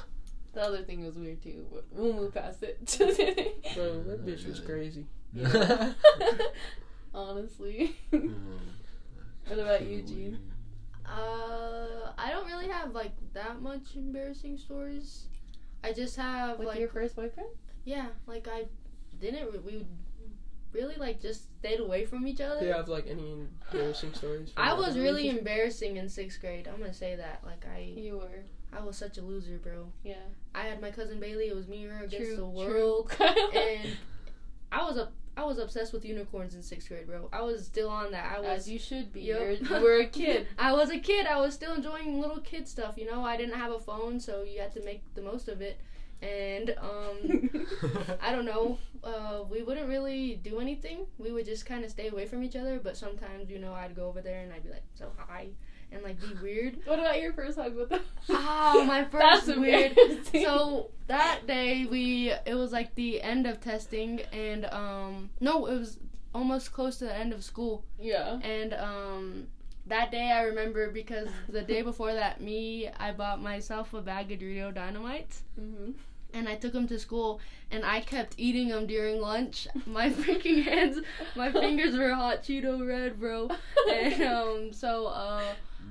[0.61, 2.79] other thing was weird too, but we'll move past it.
[2.99, 5.07] Bro, that bitch was crazy.
[7.15, 7.97] Honestly.
[8.13, 8.35] Mm.
[9.47, 10.39] What about you, Gene?
[11.07, 15.27] Uh, I don't really have like that much embarrassing stories.
[15.85, 17.49] I just have With like your first boyfriend?
[17.85, 18.65] Yeah, like I
[19.21, 19.87] didn't re- we
[20.73, 22.61] really like just stayed away from each other.
[22.61, 23.33] Do you have like any
[23.73, 24.53] embarrassing stories?
[24.57, 25.39] I was really relationship?
[25.39, 26.69] embarrassing in sixth grade.
[26.69, 27.43] I'm gonna say that.
[27.45, 28.45] Like I, You were.
[28.73, 29.87] I was such a loser, bro.
[30.05, 30.15] Yeah.
[30.55, 31.49] I had my cousin Bailey.
[31.49, 32.37] It was me and her against True.
[32.37, 32.73] the true.
[32.73, 33.17] world,
[33.55, 33.97] and
[34.71, 35.13] I was up.
[35.37, 37.29] I was obsessed with unicorns in sixth grade, bro.
[37.33, 38.37] I was still on that.
[38.37, 38.49] I was.
[38.49, 39.23] As you should be.
[39.23, 39.41] Yup.
[39.41, 40.47] You're, you were a kid.
[40.59, 41.27] I was a kid.
[41.27, 42.97] I was still enjoying little kid stuff.
[42.97, 45.61] You know, I didn't have a phone, so you had to make the most of
[45.63, 45.81] it.
[46.23, 47.67] And um,
[48.23, 48.79] I don't know.
[49.03, 51.07] Uh, we wouldn't really do anything.
[51.19, 52.79] We would just kind of stay away from each other.
[52.83, 55.49] But sometimes, you know, I'd go over there and I'd be like, "So hi,"
[55.93, 56.79] and like be weird.
[56.85, 58.03] what about your first hug with them?
[58.29, 59.97] Oh, my That's first weird.
[59.97, 60.45] embarrassing.
[60.45, 65.77] So that day we it was like the end of testing and um no it
[65.79, 65.99] was
[66.33, 68.39] almost close to the end of school yeah.
[68.45, 69.49] and um
[69.87, 74.31] that day I remember because the day before that me I bought myself a bag
[74.31, 75.39] of Dorito Dynamite.
[75.61, 75.91] Mm-hmm.
[76.35, 77.41] And I took them to school
[77.71, 79.67] and I kept eating them during lunch.
[79.87, 80.99] My freaking hands,
[81.37, 83.49] my fingers were hot Cheeto red, bro.
[83.93, 85.43] And um so uh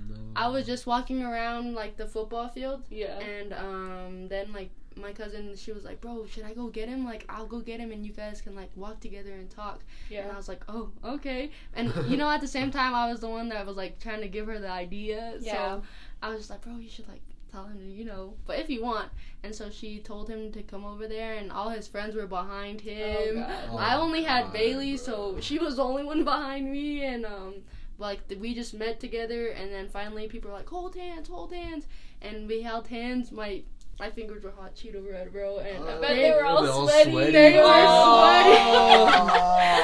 [0.09, 0.15] No.
[0.35, 3.19] I was just walking around like the football field Yeah.
[3.19, 7.05] and um, then like my cousin, she was like, "Bro, should I go get him?
[7.05, 10.23] Like, I'll go get him, and you guys can like walk together and talk." Yeah.
[10.23, 13.21] And I was like, "Oh, okay." And you know, at the same time, I was
[13.21, 15.35] the one that was like trying to give her the idea.
[15.39, 15.53] Yeah.
[15.53, 15.83] So
[16.21, 17.21] I was just like, "Bro, you should like
[17.51, 19.09] tell him, to, you know, but if you want."
[19.43, 22.81] And so she told him to come over there, and all his friends were behind
[22.85, 23.35] Oh, him.
[23.35, 23.79] God.
[23.79, 25.03] I only had God, Bailey, bro.
[25.05, 27.55] so she was the only one behind me, and um,
[27.97, 31.53] like th- we just met together, and then finally people were like, "Hold hands, hold
[31.53, 31.85] hands,"
[32.21, 33.31] and we held hands.
[33.31, 33.61] My
[33.99, 37.31] my fingers were hot Cheeto red, bro, and I bet they were all sweaty.
[37.31, 38.25] They were Oh.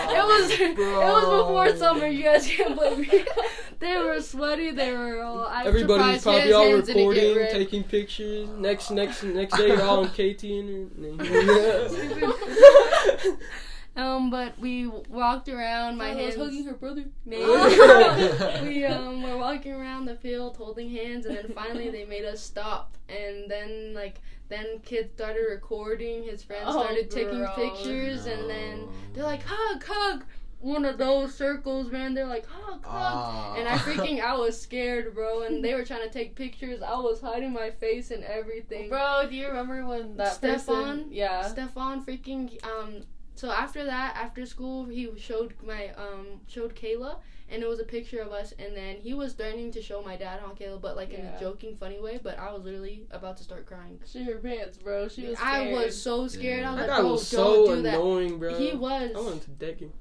[0.10, 2.08] it was it was before summer.
[2.08, 3.10] You guys can't blame me.
[3.79, 4.71] they were sweaty.
[4.71, 5.45] They were all.
[5.47, 8.49] I'm Everybody's surprised probably all hands didn't get recording, taking pictures.
[8.49, 11.19] Next, next, next day, you're all on KT and.
[13.97, 15.97] Um, but we walked around.
[15.97, 17.05] My Kyla was hugging her brother.
[17.25, 22.41] we um were walking around the field holding hands, and then finally they made us
[22.41, 22.97] stop.
[23.07, 26.23] And then like then kids started recording.
[26.23, 27.55] His friends Oh, started taking gross.
[27.55, 30.25] pictures, and then they're like hug, hug.
[30.65, 32.15] One of those circles, man.
[32.15, 32.84] They're like hug, hug.
[32.86, 33.54] Ah.
[33.56, 35.43] And I freaking, I was scared, bro.
[35.43, 36.82] And they were trying to take pictures.
[36.82, 38.89] I was hiding my face and everything.
[38.89, 40.58] Bro, do you remember when that Stefan?
[40.97, 41.06] person?
[41.12, 41.47] Yeah.
[41.47, 43.04] Stefan freaking um
[43.36, 47.17] so after that after school he showed my um showed Kayla
[47.49, 50.15] and it was a picture of us and then he was starting to show my
[50.15, 53.36] dad on Kayla but like in a joking funny way but I was literally about
[53.38, 53.99] to start crying.
[54.10, 55.10] She her pants, bro.
[55.10, 55.38] She was.
[55.39, 56.63] I was so scared.
[56.65, 57.93] I was That like, guy was don't so do that.
[57.95, 58.58] annoying, bro.
[58.58, 59.12] He was.
[59.15, 59.91] I wanted to deck him.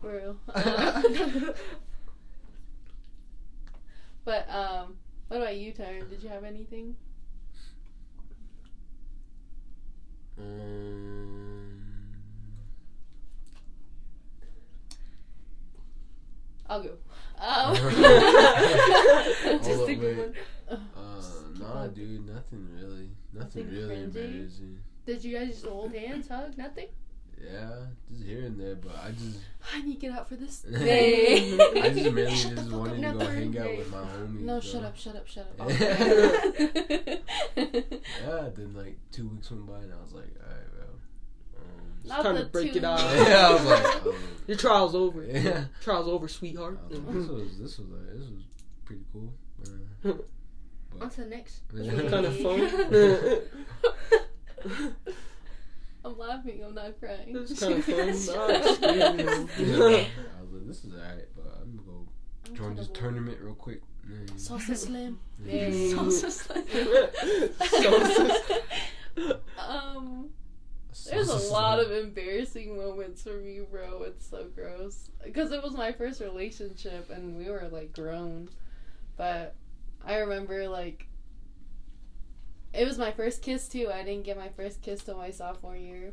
[0.00, 0.36] Bro.
[0.54, 1.02] Uh,
[4.24, 4.96] but um,
[5.28, 6.08] what about you, Tyron?
[6.08, 6.96] Did you have anything?
[10.38, 11.84] Um,
[16.68, 16.90] I'll go.
[17.40, 17.88] Um, up, of
[19.72, 20.34] one.
[20.68, 20.78] uh,
[21.58, 23.08] nah, dude, nothing really.
[23.32, 24.04] Nothing, Nothing really cringy?
[24.04, 24.78] embarrassing.
[25.06, 26.88] Did you guys just hold hands, hug, nothing?
[27.42, 27.70] Yeah,
[28.10, 29.38] just here and there, but I just,
[29.74, 30.64] I need to get out for this.
[30.74, 31.56] I day.
[31.56, 31.72] just
[32.14, 34.40] mainly Shut just wanted to now go third hang out with my homies.
[34.40, 34.60] no, bro.
[34.60, 35.70] shut up, shut up, shut up.
[37.56, 40.84] Yeah, then like two weeks went by and I was like, alright, bro.
[41.56, 43.00] Um, Not time to break two it out.
[43.00, 44.14] yeah, I was like, um,
[44.46, 45.24] Your trial's over.
[45.24, 45.64] yeah.
[45.80, 46.78] Trial's over, sweetheart.
[46.88, 48.42] Was like, this was this was uh, this was
[48.84, 49.32] pretty cool.
[50.04, 50.12] Uh,
[51.00, 51.62] On to the next.
[52.10, 52.60] kind of fun.
[56.04, 56.62] I'm laughing.
[56.64, 57.28] I'm not crying.
[57.28, 58.00] It was kind of fun.
[58.00, 60.06] I'm just kidding, yeah, man.
[60.38, 63.82] I was like, this is alright, but I'm gonna go join this tournament real quick.
[64.08, 64.30] Mm.
[64.32, 65.18] Salsa slam.
[65.44, 65.68] Yeah.
[65.68, 66.64] Salsa slam.
[67.58, 70.30] Salsa um,
[71.10, 74.02] there's a lot of embarrassing moments for me, bro.
[74.04, 78.48] It's so gross because it was my first relationship and we were like grown,
[79.16, 79.54] but
[80.04, 81.06] I remember like
[82.72, 83.90] it was my first kiss too.
[83.92, 86.12] I didn't get my first kiss till my sophomore year,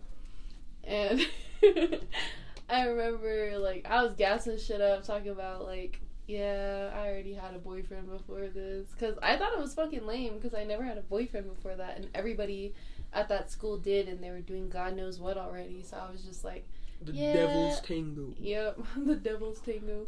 [0.84, 1.22] and
[2.70, 7.54] I remember like I was gassing shit up, talking about like yeah, I already had
[7.56, 10.98] a boyfriend before this because I thought it was fucking lame because I never had
[10.98, 12.74] a boyfriend before that, and everybody
[13.14, 15.84] at that school did, and they were doing God knows what already.
[15.84, 16.68] So I was just like,
[17.02, 17.32] The Yeah.
[17.32, 18.34] devil's tango.
[18.38, 20.06] yep, the devil's tango.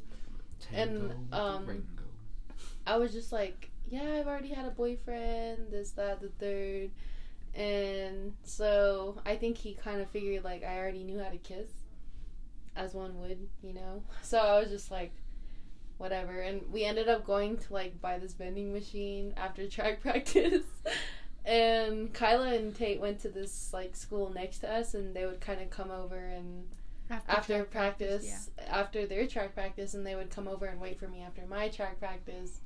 [0.59, 1.83] Tango and, um,
[2.85, 6.91] I was just like, yeah, I've already had a boyfriend, this, that, the third.
[7.55, 11.69] And so I think he kind of figured like I already knew how to kiss,
[12.75, 14.03] as one would, you know?
[14.21, 15.11] So I was just like,
[15.97, 16.39] whatever.
[16.39, 20.63] And we ended up going to like buy this vending machine after track practice.
[21.45, 25.41] and Kyla and Tate went to this like school next to us and they would
[25.41, 26.65] kind of come over and
[27.09, 31.07] after track practice, after their track practice, and they would come over and wait for
[31.07, 32.61] me after my track practice.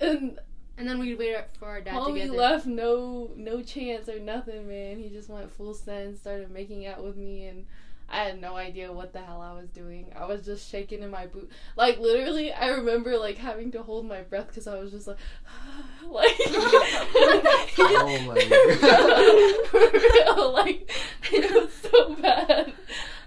[0.00, 0.38] And
[0.78, 2.38] And then we'd wait for our dad to homie get there.
[2.38, 4.98] left no no chance or nothing, man.
[4.98, 7.66] He just went full send, started making out with me, and
[8.08, 10.12] I had no idea what the hell I was doing.
[10.16, 11.50] I was just shaking in my boot.
[11.76, 15.18] Like literally, I remember like having to hold my breath because I was just like,
[16.08, 16.36] like.
[17.78, 18.34] Oh my
[19.70, 20.90] For real, like
[21.32, 22.72] it was so bad.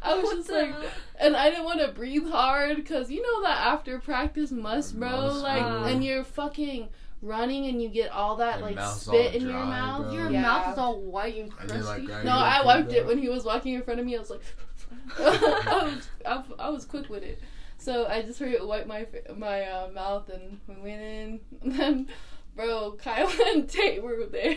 [0.02, 0.84] I was What just the like, hell?
[1.20, 5.10] and I didn't want to breathe hard because you know that after practice must, bro.
[5.10, 5.84] Must, like, bro.
[5.86, 6.90] and you're fucking
[7.26, 10.04] running and you get all that Your like spit all in your mouth.
[10.06, 10.14] bro.
[10.14, 10.42] Your Yeah.
[10.42, 12.08] mouth is all white and And crusty.
[12.08, 14.16] like, No, I wiped it when he was walking in front of me.
[14.16, 14.42] I was like,
[15.20, 17.40] I was, I, I was quick with it.
[17.78, 21.40] So I just heard it wipe my my uh, mouth, and we went in.
[21.62, 22.08] And then,
[22.56, 24.56] bro, Kyle and Tate were there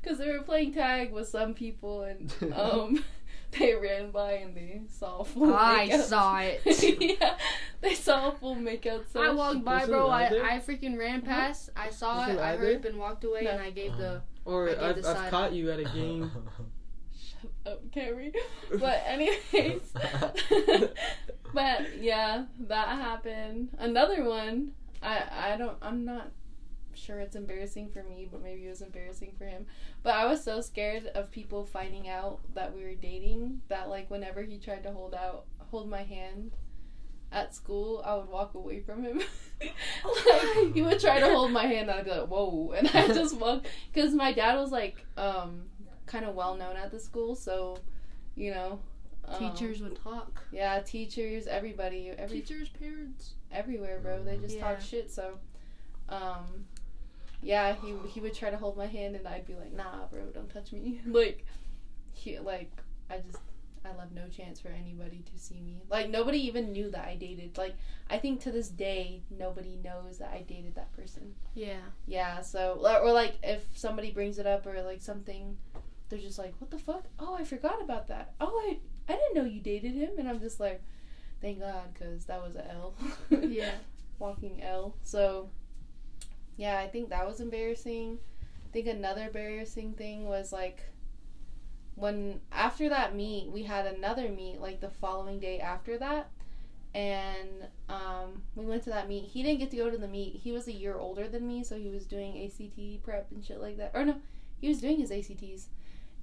[0.00, 3.04] because they were playing tag with some people, and um,
[3.58, 5.54] they ran by and they saw a full.
[5.54, 6.02] I makeout.
[6.02, 6.60] saw it.
[7.20, 7.36] yeah,
[7.80, 9.04] they saw a full makeout.
[9.12, 10.08] So I walked by, Was it bro.
[10.08, 10.44] I, allowed there?
[10.44, 11.70] I freaking ran past.
[11.76, 12.32] I saw Was it.
[12.32, 12.90] it I allowed heard there?
[12.90, 13.50] and walked away, No.
[13.50, 14.22] and I gave the.
[14.44, 15.30] Or I gave I've, the I've side.
[15.30, 16.30] caught you at a game.
[17.16, 18.32] Shut up, Carrie.
[18.78, 19.92] But anyways,
[21.52, 23.70] but yeah, that happened.
[23.78, 24.72] Another one.
[25.02, 25.76] I I don't.
[25.82, 26.30] I'm not
[26.96, 29.66] sure it's embarrassing for me, but maybe it was embarrassing for him.
[30.02, 34.10] But I was so scared of people finding out that we were dating that like
[34.10, 36.52] whenever he tried to hold out hold my hand
[37.32, 39.20] at school, I would walk away from him.
[39.60, 43.08] like he would try to hold my hand, and I'd be like, "Whoa!" And I
[43.08, 45.62] just walk because my dad was like um
[46.06, 47.78] kind of well known at the school, so
[48.36, 48.78] you know.
[49.26, 50.42] um, Teachers would talk.
[50.52, 53.34] yeah, teachers, everybody, every Teachers, parents.
[53.50, 54.22] everywhere, bro.
[54.22, 54.60] They just Yeah.
[54.72, 55.10] talk shit.
[55.10, 55.38] So,
[56.08, 56.66] um,
[57.44, 60.24] yeah, he he would try to hold my hand, and I'd be like, "Nah, bro,
[60.32, 61.44] don't touch me." like,
[62.12, 62.70] he like
[63.10, 63.38] I just
[63.84, 65.82] I left no chance for anybody to see me.
[65.90, 67.58] Like nobody even knew that I dated.
[67.58, 67.74] Like
[68.08, 71.34] I think to this day nobody knows that I dated that person.
[71.54, 71.80] Yeah.
[72.06, 75.56] Yeah, so or like if somebody brings it up or like something,
[76.08, 77.04] they're just like, "What the fuck?
[77.18, 78.32] Oh, I forgot about that.
[78.40, 78.78] Oh, I
[79.12, 80.82] I didn't know you dated him." And I'm just like,
[81.42, 82.94] "Thank God, because that was a L."
[83.42, 83.74] Yeah.
[84.18, 84.94] walking L.
[85.02, 85.50] So,
[86.56, 88.18] yeah, I think that was embarrassing.
[88.66, 90.80] I think another embarrassing thing was like
[91.96, 96.30] when after that meet, we had another meet like the following day after that.
[96.94, 99.24] And um, we went to that meet.
[99.24, 100.36] He didn't get to go to the meet.
[100.36, 103.60] He was a year older than me, so he was doing ACT prep and shit
[103.60, 103.90] like that.
[103.94, 104.16] Or no,
[104.60, 105.68] he was doing his ACTs.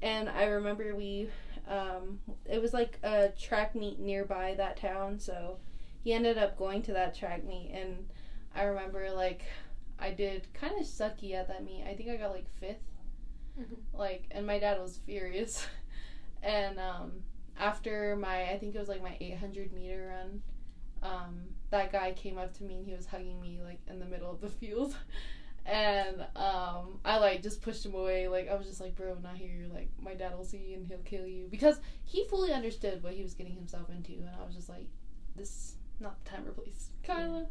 [0.02, 1.30] And I remember we,
[1.68, 5.58] um, it was like a track meet nearby that town, so
[6.04, 8.08] he ended up going to that track meet and
[8.56, 9.44] I remember like
[10.02, 11.84] I did kind of sucky at that meet.
[11.88, 12.80] I think I got like 5th
[13.60, 13.78] Mhm.
[13.94, 15.66] Like and my dad was furious.
[16.44, 17.12] and um
[17.60, 20.42] after my I think it was like my 800 meter run
[21.04, 24.06] um that guy came up to me and he was hugging me like in the
[24.06, 24.96] middle of the field.
[25.66, 28.28] And um, I like just pushed him away.
[28.28, 29.68] Like I was just like, bro, not here.
[29.72, 33.14] Like my dad will see you and he'll kill you because he fully understood what
[33.14, 34.14] he was getting himself into.
[34.14, 34.88] And I was just like,
[35.36, 37.46] this not the time or place, Kyla.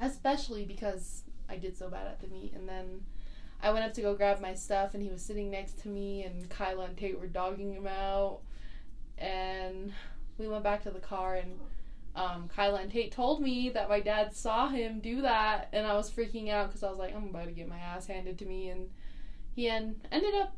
[0.00, 3.02] Especially because I did so bad at the meet, and then
[3.62, 6.24] I went up to go grab my stuff, and he was sitting next to me,
[6.24, 8.40] and Kyla and Tate were dogging him out,
[9.18, 9.92] and
[10.38, 11.58] we went back to the car, and
[12.16, 15.94] um, Kyla and Tate told me that my dad saw him do that, and I
[15.94, 18.46] was freaking out because I was like, I'm about to get my ass handed to
[18.46, 18.90] me, and
[19.54, 20.56] he en- ended up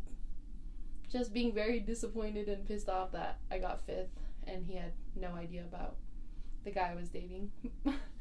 [1.11, 5.35] just being very disappointed and pissed off that I got fifth, and he had no
[5.35, 5.97] idea about
[6.65, 7.53] the guy I was dating.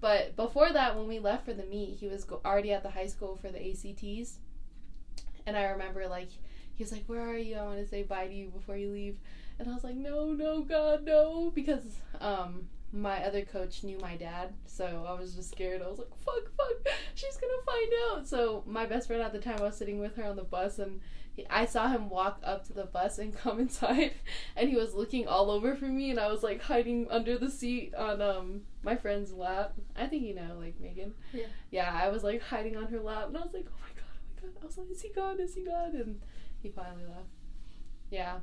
[0.00, 2.90] But before that, when we left for the meet, he was go- already at the
[2.90, 4.38] high school for the ACTs.
[5.46, 6.28] And I remember, like,
[6.74, 7.56] he was like, Where are you?
[7.56, 9.18] I want to say bye to you before you leave.
[9.58, 11.50] And I was like, No, no, God, no.
[11.54, 11.82] Because
[12.20, 14.52] um, my other coach knew my dad.
[14.66, 15.82] So I was just scared.
[15.82, 16.94] I was like, Fuck, fuck.
[17.14, 18.28] She's going to find out.
[18.28, 20.78] So my best friend at the time, I was sitting with her on the bus.
[20.78, 21.00] And
[21.34, 24.12] he- I saw him walk up to the bus and come inside.
[24.56, 26.10] And he was looking all over for me.
[26.10, 29.72] And I was, like, hiding under the seat on um my friend's lap.
[29.96, 31.14] I think you know, like Megan.
[31.32, 31.46] Yeah.
[31.70, 34.04] Yeah, I was like hiding on her lap, and I was like, oh my god,
[34.42, 34.62] oh my god.
[34.62, 35.40] I was like, is he gone?
[35.40, 35.94] Is he gone?
[35.94, 36.20] And
[36.62, 37.28] he finally left.
[38.10, 38.38] Yeah,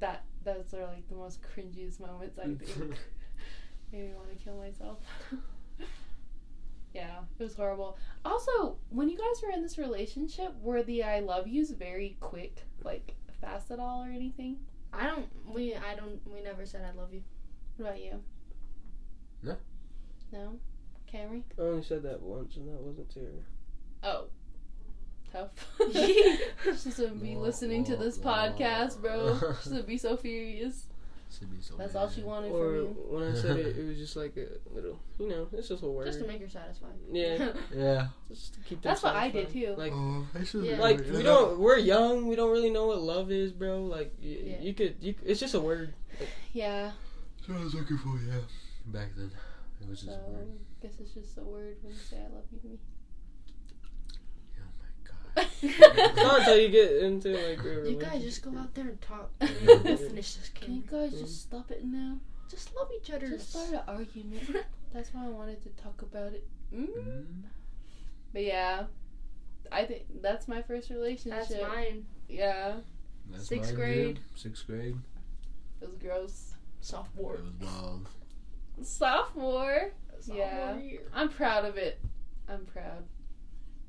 [0.00, 2.38] that those are like the most cringiest moments.
[2.38, 2.96] I think
[3.92, 4.98] made me want to kill myself.
[6.94, 7.98] yeah, it was horrible.
[8.24, 12.64] Also, when you guys were in this relationship, were the I love yous very quick,
[12.82, 14.58] like fast at all or anything?
[14.92, 15.26] I don't.
[15.46, 15.74] We.
[15.74, 16.20] I don't.
[16.26, 17.22] We never said I love you.
[17.76, 18.22] What about you?
[19.42, 19.56] No.
[20.32, 20.58] No?
[21.12, 21.42] Camry?
[21.58, 23.44] I only said that once, and that wasn't to her.
[24.02, 24.24] Oh.
[25.32, 25.50] Tough.
[25.90, 26.36] Yeah.
[26.64, 29.38] She's gonna be listening to this podcast, bro.
[29.62, 30.87] She's gonna be so furious.
[31.30, 32.96] Should be so That's all she wanted Or from you.
[33.10, 35.86] when I said it, it was just like a little, you know, it's just a
[35.86, 36.06] word.
[36.06, 36.92] Just to make her satisfied.
[37.12, 37.52] Yeah.
[37.76, 38.06] Yeah.
[38.28, 39.74] Just to keep them That's what I did too.
[39.76, 40.78] Like, Oh, I Yeah.
[40.80, 41.58] like we don't.
[41.60, 42.26] We're young.
[42.28, 43.82] We don't really know what love is, bro.
[43.84, 44.60] Like, y- Yeah.
[44.60, 44.96] you could.
[45.00, 45.92] You, it's just a word.
[46.54, 46.92] Yeah.
[47.46, 48.40] So I was looking for yeah.
[48.86, 49.30] Back then,
[49.82, 50.48] it was just So a word.
[50.80, 52.78] guess it's just a word when you say I love you to me.
[55.38, 55.44] Oh
[56.16, 59.00] my not until you get into like a You guys just go out there and
[59.00, 59.30] talk.
[59.40, 60.88] We'll finish this Can you game.
[61.10, 62.18] guys just stop it now?
[62.50, 63.28] Just love each other.
[63.28, 64.56] Just start an argument.
[64.92, 66.46] That's why I wanted to talk about it.
[66.74, 66.86] Mm.
[66.88, 67.24] Mm.
[68.32, 68.84] But yeah,
[69.70, 71.46] I think that's my first relationship.
[71.48, 72.06] That's mine.
[72.28, 72.76] Yeah,
[73.30, 74.14] That's Sixth mine, grade.
[74.16, 74.20] dude.
[74.34, 74.96] Sixth grade.
[75.82, 76.54] it was gross.
[76.80, 77.34] Sophomore.
[77.34, 77.60] It Sophomore.
[77.60, 78.08] was wild.
[78.82, 79.90] Sophomore.
[80.20, 80.78] Sophomore Yeah.
[80.78, 81.00] year.
[81.14, 82.00] I'm proud of it.
[82.48, 83.04] I'm proud.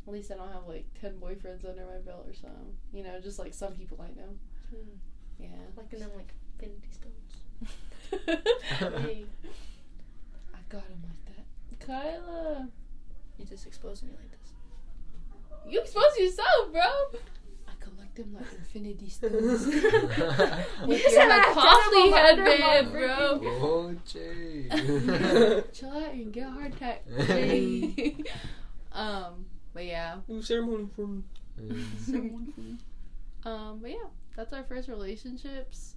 [0.09, 2.75] At least I don't have like ten boyfriends under my belt or something.
[2.91, 4.29] You know, just like some people I know.
[4.71, 4.97] Hmm.
[5.37, 5.47] Yeah.
[5.77, 7.43] Like in them like infinity stones.
[9.05, 9.25] hey,
[10.51, 11.85] I got him like that.
[11.85, 12.67] Kyla,
[13.37, 14.51] You just exposed me like this.
[15.71, 16.81] you exposed yourself, bro.
[17.67, 19.65] I collect them like infinity stones.
[19.67, 19.75] With
[20.87, 23.41] You your said I costly ten of them under headband, my bro.
[23.43, 25.63] oh, Jay.
[25.71, 27.03] Chill out and get a heart attack.
[27.27, 28.15] Hey.
[28.91, 29.45] um,
[29.79, 30.15] but yeah.
[30.27, 31.23] Do ceremony for me.
[33.45, 35.95] Um, but yeah, that's our first relationships.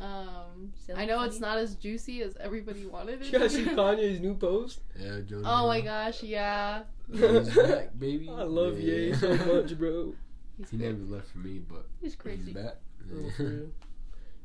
[0.00, 3.26] Um, Silly I know it's not as juicy as everybody wanted it.
[3.32, 3.74] You guys to see be.
[3.74, 4.80] Kanye's new post?
[4.98, 5.44] yeah, Jordan.
[5.44, 6.84] oh my gosh, yeah.
[7.12, 8.30] He's back, baby.
[8.30, 8.94] I love Yeah.
[8.94, 10.14] Ye so much, bro.
[10.56, 10.88] He's, He great.
[10.98, 12.44] never left for me, but He's crazy.
[12.44, 12.66] he's crazy.
[12.66, 12.76] back.
[13.12, 13.66] Oh.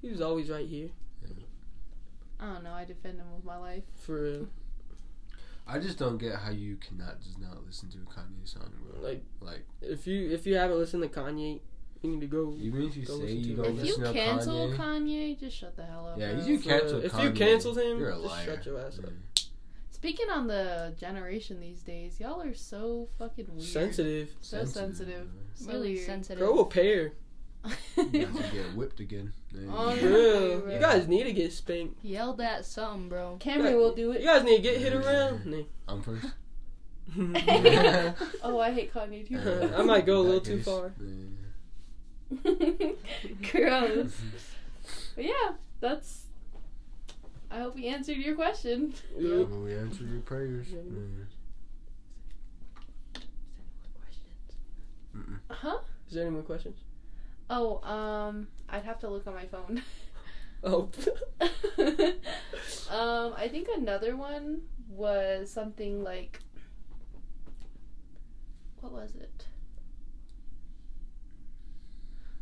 [0.02, 0.90] He was always right here.
[2.42, 2.74] I don't know.
[2.74, 3.84] I defend him with my life.
[4.02, 4.48] For real.
[5.66, 9.02] I just don't get how you cannot just not listen to a Kanye song, bro.
[9.02, 11.62] Like, Like, if you if you haven't listened to Kanye,
[12.02, 12.54] You need to go.
[12.60, 13.80] Even if you say listen you to don't it.
[13.80, 16.20] If you to cancel Kanye, Kanye, just shut the hell up.
[16.20, 16.46] Yeah, bro.
[16.46, 18.46] you cancel if you Kanye, canceled him, you're a just liar.
[18.46, 19.06] shut your ass up.
[19.06, 19.44] Yeah.
[19.92, 23.64] Speaking on the generation these days, y'all are so fucking weird.
[23.64, 24.36] Sensitive.
[24.42, 25.30] So sensitive.
[25.54, 26.46] So really sensitive.
[26.46, 27.14] Grow a pair.
[27.96, 29.34] You guys will get whipped again.
[29.70, 30.06] Oh, For
[30.70, 30.74] yeah.
[30.76, 32.04] You guys need to get spanked.
[32.04, 33.38] Yelled at something, bro.
[33.40, 34.22] Camry will do it.
[34.22, 35.66] You guys need to get hit around.
[35.88, 36.26] I'm first.
[38.44, 39.38] oh, I hate Kanye too.
[39.38, 40.94] Uh, I might go a little that too far.
[42.44, 42.92] yeah.
[43.52, 44.14] Gross.
[45.16, 46.24] But yeah, that's.
[47.52, 48.94] I hope we answered your question.
[49.18, 49.44] Yeah.
[49.44, 50.68] Well, we answered your prayers.
[50.72, 50.80] Yeah.
[53.16, 53.22] Yeah.
[55.16, 55.40] Mm-mm.
[55.50, 55.78] Huh?
[56.08, 56.78] Is there any more questions?
[57.56, 59.82] Oh, um, I'd have to look on my phone.
[60.66, 60.90] Oh.
[62.90, 66.40] um, I think another one was something like.
[68.80, 69.48] What was it?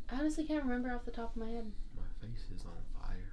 [0.08, 1.72] I honestly can't remember off the top of my head.
[1.98, 3.32] My face is on fire.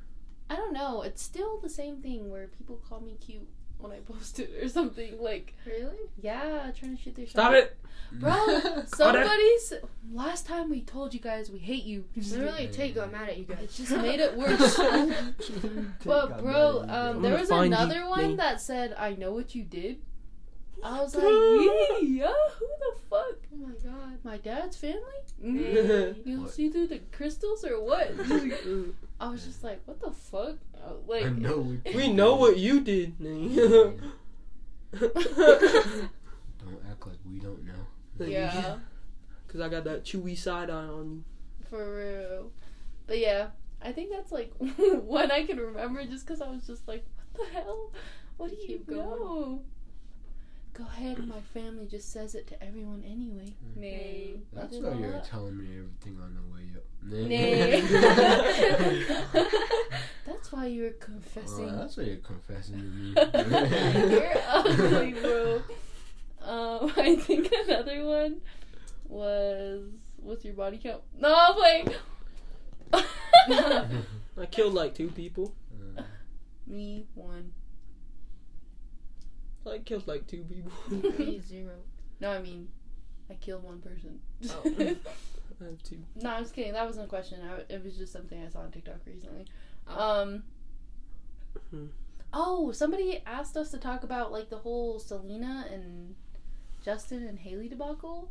[0.48, 1.02] I don't know.
[1.02, 5.20] It's still the same thing where people call me cute when I posted or something.
[5.20, 5.96] Like, Really?
[6.20, 7.76] yeah, trying to shoot their Stop it.
[8.12, 9.72] Bro, somebody's.
[10.12, 12.04] Last time we told you guys we hate you.
[12.16, 13.58] Literally, Tate got mad at you guys.
[13.64, 14.78] It just made it worse.
[16.04, 18.36] But bro, um, there was find you, another one Nate.
[18.38, 20.00] that said, "I know what you did."
[20.82, 23.36] I was like, "Yeah, yeah, who the fuck?
[23.52, 24.18] Oh my god.
[24.24, 25.02] My dad's family?
[25.42, 26.14] Hey.
[26.24, 26.50] You What?
[26.52, 28.10] see through the crystals or what?"
[29.20, 31.80] I was just like, "What the fuck?" Uh, Like, I know we.
[31.94, 33.18] we know what you did.
[33.20, 33.90] Nah.
[34.98, 38.24] Don't act like we don't know.
[38.26, 38.76] yeah,
[39.48, 41.24] Cause I got that chewy side eye on
[41.60, 41.66] you.
[41.68, 42.52] for real.
[43.06, 43.48] But yeah,
[43.82, 47.04] I think that's like one I can remember just because I was just like,
[47.34, 47.92] "What the hell?
[48.36, 49.60] What do you Keep going.
[50.78, 53.54] Know?" Go ahead, my family just says it to everyone anyway.
[53.74, 54.40] Nay.
[54.52, 55.24] That's why you're that.
[55.24, 56.84] telling me everything on the way up.
[57.02, 57.82] Nay.
[59.32, 59.44] Nah.
[60.26, 61.70] That's why you're confessing.
[61.70, 63.14] Oh, that's why you're confessing to me.
[64.12, 65.62] you're ugly, bro.
[66.42, 68.40] Um, I think another one
[69.08, 71.02] was what's your body count?
[71.18, 71.94] No, I'm playing.
[74.38, 75.54] I killed like two people.
[75.96, 76.02] Uh,
[76.66, 77.52] Me one.
[79.66, 80.72] I killed like two people.
[81.12, 81.74] Three zero.
[82.20, 82.68] No, I mean,
[83.30, 84.20] I killed one person.
[84.50, 84.62] Oh.
[85.60, 85.98] I have two.
[86.16, 86.72] no, I'm just kidding.
[86.72, 87.40] That wasn't a question.
[87.42, 89.46] I, it was just something I saw on TikTok recently.
[89.88, 90.22] Oh.
[90.22, 90.42] Um.
[91.70, 91.86] Hmm.
[92.32, 96.14] Oh, somebody asked us to talk about like the whole Selena and
[96.84, 98.30] Justin and Hailey debacle.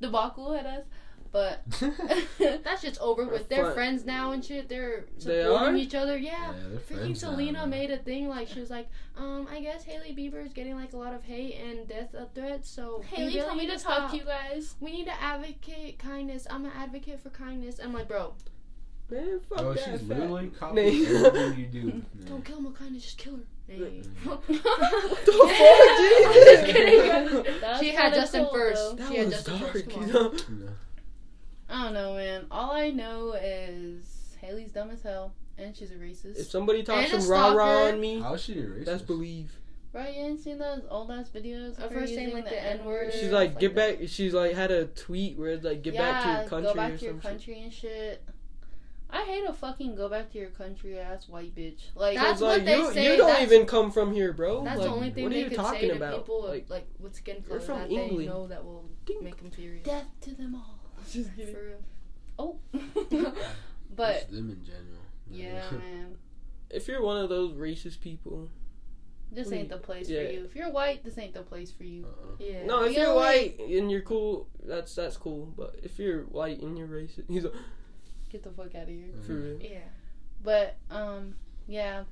[0.00, 0.84] Debacle at us,
[1.32, 1.62] but
[2.38, 3.48] That's just over with.
[3.48, 3.74] They're Fun.
[3.74, 4.68] friends now and shit.
[4.68, 5.76] They're They supporting are?
[5.76, 6.16] each other.
[6.16, 6.30] Yeah.
[6.52, 9.84] yeah, Freaking friends now, Selena made a thing like she was like, um, I guess
[9.84, 12.68] Hailey Bieber is getting like a lot of hate and death threats.
[12.70, 14.74] So we Hailey really told me need to talk to you guys.
[14.80, 16.46] We need to advocate kindness.
[16.50, 17.80] I'm an advocate for kindness.
[17.82, 18.34] I'm like, bro,
[19.10, 19.78] Man, fuck Oh, that.
[19.84, 20.08] she's fat.
[20.08, 22.02] literally copying everything you do.
[22.26, 23.42] don't kill my kindness, just kill her.
[23.66, 24.02] Hey.
[24.24, 24.62] What I'm the
[25.32, 27.44] fuck, just kidding.
[27.80, 28.76] she had Justin cool, first.
[28.76, 28.94] though.
[28.96, 29.72] That she had was Justin dark.
[29.72, 29.90] first.
[29.92, 30.32] You know?
[30.32, 30.68] No.
[31.68, 32.46] I don't know, man.
[32.50, 36.38] All I know is Hailey's dumb as hell, and she's a racist.
[36.38, 38.84] If somebody talks And some rah rah on me, How is she a racist?
[38.86, 39.52] that's believe.
[39.92, 40.14] Right?
[40.14, 42.62] You ain't seen those old ass videos Of of her her saying, like, the the
[42.62, 43.12] N word?
[43.12, 43.98] She's Yeah, like, get that.
[44.00, 44.08] back.
[44.08, 46.74] She's like, had a tweet where it's like, get back to Yeah, your country Go
[46.74, 47.30] back or to your some shit.
[47.30, 48.24] country and shit.
[49.10, 51.80] I hate a fucking go back to your country ass white bitch.
[51.94, 54.62] Like That's It's like, what they you, say, You don't even come from here, bro.
[54.64, 56.18] That's like, the only thing what are they you could talking say to about?
[56.18, 58.20] people Like, like, with skin color that England.
[58.20, 59.24] they know that will Ding.
[59.24, 59.82] make them furious.
[59.84, 60.77] death to them all.
[61.12, 61.54] Just kidding.
[61.54, 61.82] For real.
[62.38, 62.58] Oh,
[63.10, 63.36] Just
[63.94, 65.02] but them in general.
[65.30, 66.16] yeah, man.
[66.70, 68.48] if you're one of those racist people,
[69.32, 70.26] This ain't the place Yeah.
[70.26, 70.44] for you.
[70.44, 72.04] If you're white, this ain't the place for you.
[72.06, 72.36] Uh-uh.
[72.38, 72.64] Yeah.
[72.64, 75.52] no, if you're only- white and you're cool, that's that's cool.
[75.56, 77.52] But if you're white and you're racist, he's like,
[78.30, 79.08] Get the fuck out of here.
[79.26, 79.58] for real.
[79.60, 79.78] Yeah.
[80.44, 81.34] But um,
[81.66, 82.04] yeah,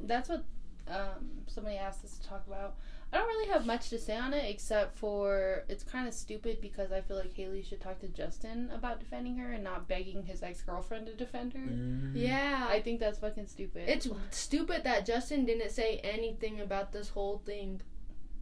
[0.00, 0.44] that's what
[0.88, 2.76] um somebody asked us to talk about.
[3.12, 6.60] I don't really have much to say on it except for it's kind of stupid
[6.62, 10.24] because I feel like Hailey should talk to Justin about defending her and not begging
[10.24, 11.58] his ex girlfriend to defend her.
[11.60, 12.12] Mhm.
[12.14, 12.66] Yeah.
[12.70, 13.88] I think that's fucking stupid.
[13.88, 17.80] it's stupid that Justin didn't say anything about this whole thing.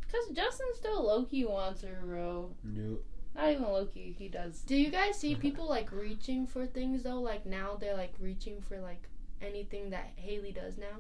[0.07, 2.51] because Justin still low key wants her, bro.
[2.75, 2.99] Yep.
[3.37, 4.61] Not even low key, he does.
[4.63, 7.21] Do you guys see people like reaching for things though?
[7.21, 9.09] Like now they're like reaching for like
[9.41, 10.97] anything that Hailey does now.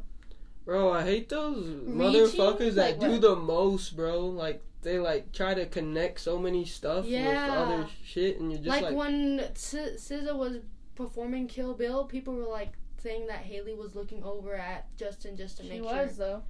[0.64, 1.94] Bro, I hate those Reaching?
[1.96, 4.26] motherfuckers that Like do the most, bro.
[4.26, 7.26] Like they like try to connect so many stuff Yeah.
[7.48, 10.58] with other shit, and you're just like, like, when S- SZA was
[10.94, 15.56] performing Kill Bill, people were like saying that Hailey was looking over at Justin just
[15.58, 15.90] to She make sure.
[15.90, 16.42] She was though.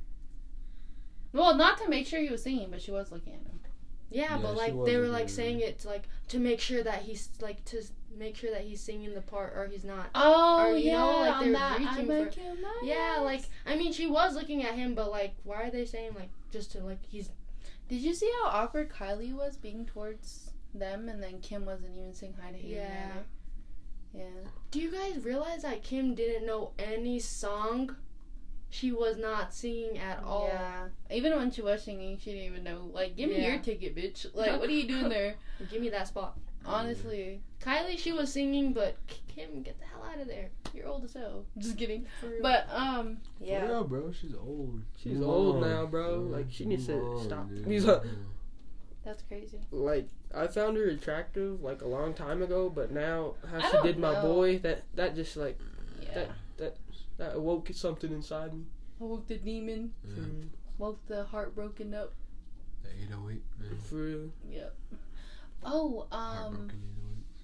[1.33, 3.61] Well, not to make sure he was singing, but she was looking at him.
[4.11, 7.03] Yeah, Yeah, but like they were like saying it to, like to make sure that
[7.03, 7.83] he's like to
[8.17, 10.09] make sure that he's singing the part or he's not.
[10.15, 11.79] Oh Or, you yeah, know, like, they're that.
[11.79, 12.25] reaching I for-
[12.61, 13.23] might Yeah, ex.
[13.25, 16.31] like I mean she was looking at him, but like why are they saying like
[16.51, 17.31] just to like he's
[17.89, 22.13] Did you see how awkward Kylie was being towards them, and then Kim wasn't even
[22.15, 22.75] saying hi to Hailey?
[22.75, 23.11] Yeah.
[23.13, 23.25] either?
[24.13, 24.51] Yeah.
[24.73, 27.95] Do you guys realize that Kim didn't know any song?
[28.73, 30.49] She was not singing at all.
[30.53, 30.85] Yeah.
[31.11, 32.89] Even when she was singing, she didn't even know.
[32.93, 33.49] Like, give me Yeah.
[33.55, 34.27] your ticket, bitch.
[34.35, 35.35] Like, what are you doing there?
[35.71, 36.39] Give me that spot.
[36.65, 37.41] Honestly.
[37.61, 38.97] Kylie, she was singing, but
[39.29, 40.51] Kim, get the hell out of there.
[40.73, 41.45] You're old as hell.
[41.59, 42.07] Just kidding.
[42.41, 43.83] But, um, Yeah, yeah.
[43.83, 44.13] bro.
[44.13, 44.83] She's old.
[45.03, 46.21] She's Move old now, bro.
[46.21, 46.37] bro.
[46.39, 47.49] Like she needs to stop.
[47.49, 47.67] dude.
[47.67, 48.03] He's like,
[49.05, 49.59] That's crazy.
[49.71, 53.73] like I found her attractive like a long time ago, but now how I she
[53.73, 55.59] don't did my boy, that that just like
[56.03, 56.15] Yeah.
[56.15, 56.31] That-
[57.21, 58.65] that awoke something inside me.
[58.99, 59.93] Woke the demon.
[60.03, 60.23] Yeah, For,
[60.79, 62.15] Woke the heartbroken up.
[62.83, 63.79] the 808, man.
[63.79, 64.31] for real.
[64.51, 64.75] Yep.
[65.63, 66.19] Oh, um.
[66.19, 66.83] Heartbroken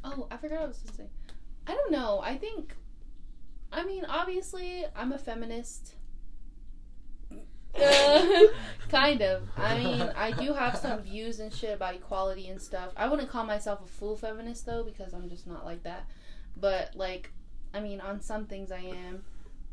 [0.05, 0.15] 808.
[0.19, 1.07] Oh, I forgot what I was going to say.
[1.67, 2.21] I don't know.
[2.23, 2.75] I think.
[3.71, 5.95] I mean, obviously, I'm a feminist.
[7.79, 8.45] Uh,
[8.89, 9.43] kind of.
[9.59, 12.93] I mean, I do have some views and shit about equality and stuff.
[12.97, 16.07] I wouldn't call myself a full feminist though, because I'm just not like that.
[16.57, 17.33] But like,
[17.75, 19.25] I mean, on some things I am.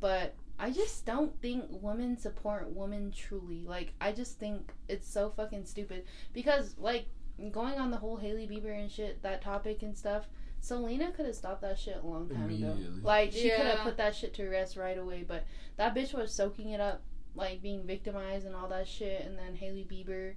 [0.04, 3.66] But I just don't think women support women truly.
[3.66, 7.06] Like, I just think it's so fucking stupid because like
[7.54, 10.28] going on the whole Hailey Bieber and shit, that topic and stuff.
[10.60, 12.76] Selena could have stopped that shit a long time ago.
[13.01, 15.45] Like she could have put that shit to rest right away, but
[15.78, 17.01] that bitch was soaking it up,
[17.34, 19.26] like being victimized and all that shit.
[19.26, 20.34] And then Hailey Bieber,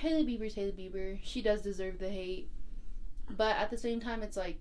[0.00, 1.20] Hailey Bieber's Hailey Bieber.
[1.22, 2.48] She does deserve the hate,
[3.30, 4.58] but at the same time, it's like,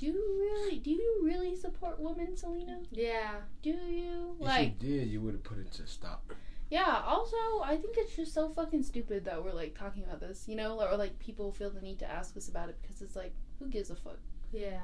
[0.00, 2.80] do you really, do you really support women, Selena?
[2.90, 3.32] Yeah.
[3.62, 4.82] Do you If like?
[4.82, 6.32] you did, you would have put it to stop.
[6.70, 7.02] Yeah.
[7.06, 10.56] Also, I think it's just so fucking stupid that we're like talking about this, you
[10.56, 13.34] know, or like people feel the need to ask us about it because it's like,
[13.58, 14.18] who gives a fuck?
[14.52, 14.80] Yeah.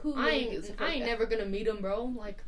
[0.00, 0.88] Who I ain't gives a fuck?
[0.88, 2.04] I ain't never gonna meet him, bro.
[2.04, 2.42] Like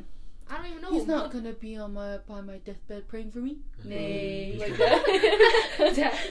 [0.50, 1.08] I don't even know He's him.
[1.08, 3.58] not gonna be on my by my deathbed praying for me.
[3.84, 5.92] Nay, like that.
[5.96, 6.30] That-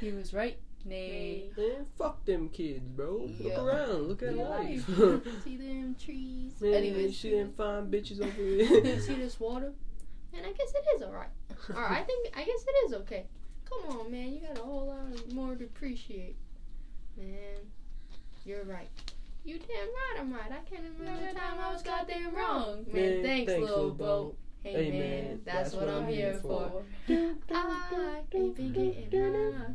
[0.00, 0.58] he was right.
[0.86, 1.50] Nay.
[1.56, 3.28] Man, fuck them kids, bro.
[3.38, 3.58] Yeah.
[3.58, 4.02] Look around.
[4.08, 4.48] Look at Yeah.
[4.48, 4.86] life.
[5.44, 6.52] See them trees.
[6.60, 9.00] Man, you Anyways, see them fine bitches over You here.
[9.00, 9.72] see this water?
[10.36, 11.28] And I guess it is alright.
[11.70, 13.26] Alright, I think I guess it is okay.
[13.68, 16.36] Come on, man, you got a whole lot more to appreciate.
[17.16, 17.34] Man,
[18.44, 18.88] you're right.
[19.44, 20.50] You damn right I'm right.
[20.52, 22.84] I can't remember the time I was goddamn wrong.
[22.92, 24.36] Man, Man, thanks, thanks, little boat.
[24.62, 26.82] Hey, man, man, that's, what, I'm here for.
[27.06, 27.14] for.
[27.54, 29.66] I ain't getting high.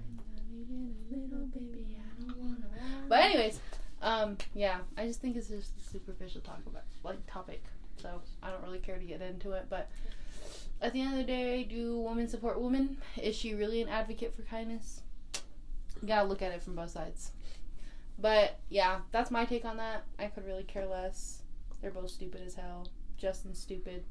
[1.09, 3.09] Little baby, I don't wanna ride.
[3.09, 3.59] But anyways,
[4.01, 7.63] um, yeah, I just think it's just a superficial talk about like topic,
[7.97, 9.67] so I don't really care to get into it.
[9.69, 9.89] But
[10.81, 12.97] at the end of the day, do women support women?
[13.21, 15.01] Is she really an advocate for kindness?
[16.01, 17.31] You gotta look at it from both sides.
[18.17, 20.03] But yeah, that's my take on that.
[20.19, 21.41] I could really care less.
[21.81, 22.87] They're both stupid as hell.
[23.17, 24.03] Justin's stupid.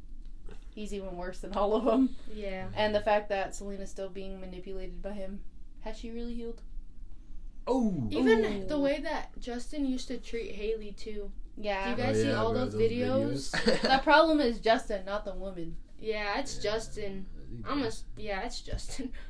[0.74, 2.16] He's even worse than all of them.
[2.32, 2.66] Yeah.
[2.76, 5.40] And the fact that Selena's still being manipulated by him.
[5.80, 6.62] Has she really healed?
[7.66, 8.08] Oh!
[8.10, 8.66] Even Ooh.
[8.66, 11.30] the way that Justin used to treat Haley too.
[11.56, 11.84] Yeah.
[11.84, 13.50] Do you guys see all bro, those videos?
[13.82, 15.76] the problem is Justin, not the woman.
[15.98, 16.62] Yeah, it's Yeah.
[16.72, 17.26] Justin.
[17.36, 19.12] I think I'm a yeah, it's Justin.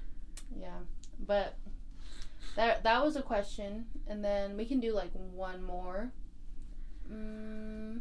[0.60, 0.78] Yeah.
[1.24, 1.56] But
[2.56, 6.10] that that was a question, and then we can do like one more.
[7.10, 8.00] Mm.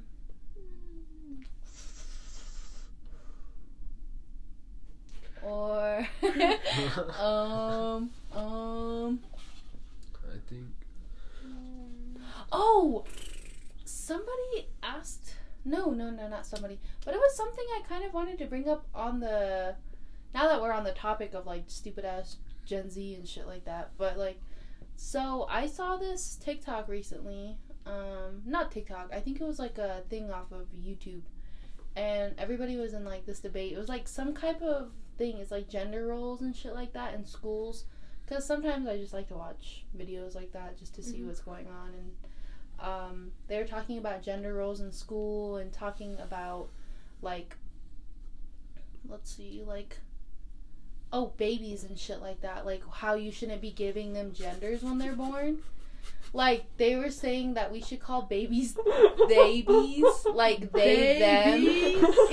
[5.43, 6.08] Or
[7.20, 9.20] um um
[10.32, 10.68] I think.
[12.52, 13.04] oh
[13.86, 18.38] somebody asked no no no not somebody but it was something I kind of wanted
[18.40, 19.76] to bring up on the
[20.34, 23.66] now that we're on the topic of like stupid ass Gen Z and shit like
[23.66, 24.40] that but like
[24.96, 30.04] so I saw this TikTok recently um not TikTok I think it was like a
[30.10, 31.22] thing off of YouTube
[31.96, 35.52] and everybody was in like this debate it was like some type of thing it's
[35.52, 37.86] like gender roles and shit like that in schools
[38.30, 41.28] because sometimes I just like to watch videos like that just to see Mhm.
[41.28, 42.12] what's going on and
[42.80, 46.70] um, they were talking about gender roles in school and talking about
[47.22, 47.58] like
[49.10, 49.98] let's see like
[51.12, 54.98] oh babies and shit like that like how you shouldn't be giving them genders when
[55.00, 55.58] they're born
[56.32, 58.78] like they were saying that we should call babies
[59.28, 61.62] babies like they them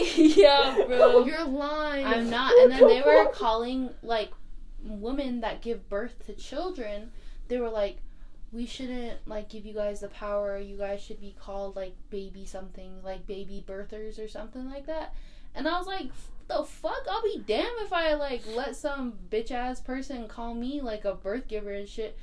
[0.16, 2.06] yeah bro You're lying.
[2.06, 2.52] I'm not.
[2.58, 4.30] And then they were calling like
[4.88, 7.10] women that give birth to children.
[7.48, 7.98] They were like,
[8.52, 10.58] we shouldn't like give you guys the power.
[10.58, 15.14] You guys should be called like baby something, like baby birthers or something like that.
[15.54, 16.10] And I was like,
[16.48, 17.06] the fuck?
[17.10, 21.14] I'll be damned if I like let some bitch ass person call me like a
[21.14, 22.18] birth giver and shit.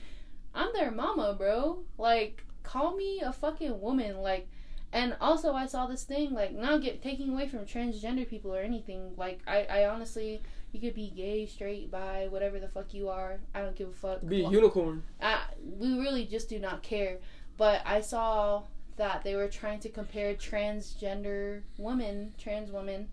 [0.55, 1.80] I'm their mama, bro.
[1.97, 4.18] Like, call me a fucking woman.
[4.18, 4.47] Like,
[4.91, 8.61] and also I saw this thing like not get taking away from transgender people or
[8.61, 9.14] anything.
[9.18, 10.41] Like, I I honestly.
[10.74, 13.39] You could be gay, straight, bi, whatever the fuck you are.
[13.53, 14.28] I don't give a fuck.
[14.28, 15.03] Be a unicorn.
[15.21, 15.43] I,
[15.80, 17.19] we really just do not care.
[17.57, 18.63] But I saw
[18.97, 23.07] that they were trying to compare transgender women, trans women.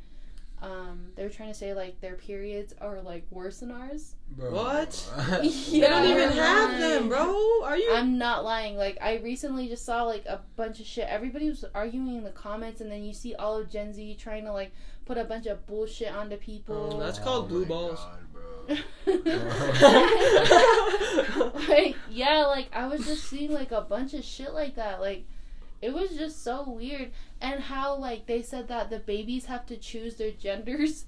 [0.63, 4.15] Um, they were trying to say like their periods are like worse than ours.
[4.37, 4.53] Bro.
[4.53, 5.11] What?
[5.43, 5.81] Yeah.
[5.81, 6.83] They don't even Never have mind.
[6.83, 7.63] them, bro.
[7.65, 7.93] Are you?
[7.95, 8.77] I'm not lying.
[8.77, 11.07] Like I recently just saw like a bunch of shit.
[11.09, 14.45] Everybody was arguing in the comments, and then you see all of Gen Z trying
[14.45, 14.73] to like
[15.05, 16.93] put a bunch of bullshit onto people.
[16.95, 17.99] Oh, that's oh called blue my balls.
[17.99, 18.43] God, bro.
[21.69, 25.25] like yeah like i was just seeing like a bunch of shit like that like
[25.83, 29.77] it was just so weird and how like they said that the babies have to
[29.77, 31.07] choose their genders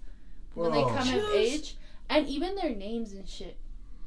[0.55, 0.95] when they Bro.
[0.95, 1.77] come of age
[2.09, 3.57] and even their names and shit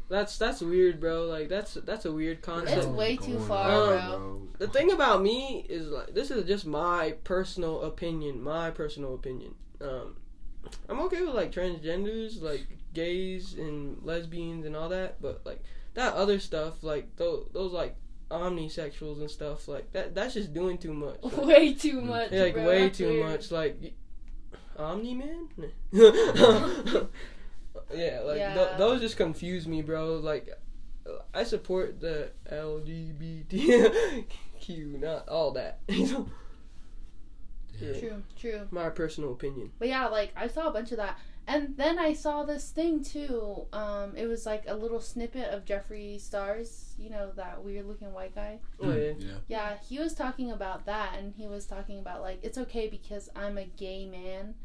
[0.09, 1.25] That's that's weird, bro.
[1.25, 2.77] Like that's that's a weird concept.
[2.77, 4.41] It's way too far, on, bro.
[4.59, 8.43] The thing about me is like this is just my personal opinion.
[8.43, 9.55] My personal opinion.
[9.81, 10.15] Um,
[10.89, 15.61] I'm okay with like transgenders, like gays and lesbians and all that, but like
[15.93, 17.95] that other stuff, like those those like
[18.31, 21.17] omnisexuals and stuff, like that that's just doing too much.
[21.23, 22.65] Like, way too much yeah, like bro.
[22.65, 23.25] way too weird.
[23.29, 23.51] much.
[23.51, 23.93] Like
[24.77, 25.47] Omni Man.
[27.93, 28.53] yeah, like Yeah.
[28.55, 30.15] th- those just confuse me, bro.
[30.15, 30.49] Like
[31.33, 34.25] I support the LGBTQ,
[34.99, 35.79] not all that.
[37.79, 37.99] Yeah.
[37.99, 39.71] true true My personal opinion.
[39.79, 41.17] But yeah, like I saw a bunch of that.
[41.47, 43.67] And then I saw this thing too.
[43.71, 48.11] Um, it was like a little snippet of Jeffree Stars, you know, that weird looking
[48.13, 48.59] white guy.
[48.81, 49.13] Oh yeah.
[49.17, 49.33] Yeah.
[49.47, 53.29] Yeah, he was talking about that and he was talking about like it's okay because
[53.35, 54.55] I'm a gay man.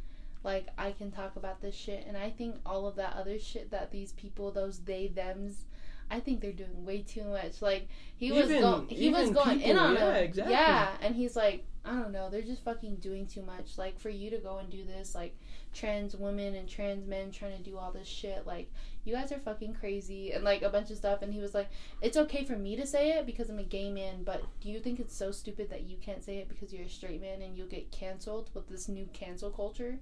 [0.43, 3.71] Like I can talk about this shit and I think all of that other shit
[3.73, 5.67] that these people, those they thems,
[6.11, 7.61] I think they're doing way too much.
[7.61, 10.25] Like he was going he was even going in people, on yeah, him.
[10.25, 10.55] exactly.
[10.55, 13.79] Yeah, and he's like, I don't know, they're just fucking doing too much.
[13.79, 15.35] Like for you to go and do this, like
[15.75, 18.71] trans women and trans men trying to do all this shit, like
[19.05, 21.71] you guys are fucking crazy and like a bunch of stuff and he was like
[22.03, 24.79] it's okay for me to say it because I'm a gay man, but do you
[24.79, 27.57] think it's so stupid that you can't say it because you're a straight man and
[27.57, 29.99] you'll get canceled with this new cancel culture?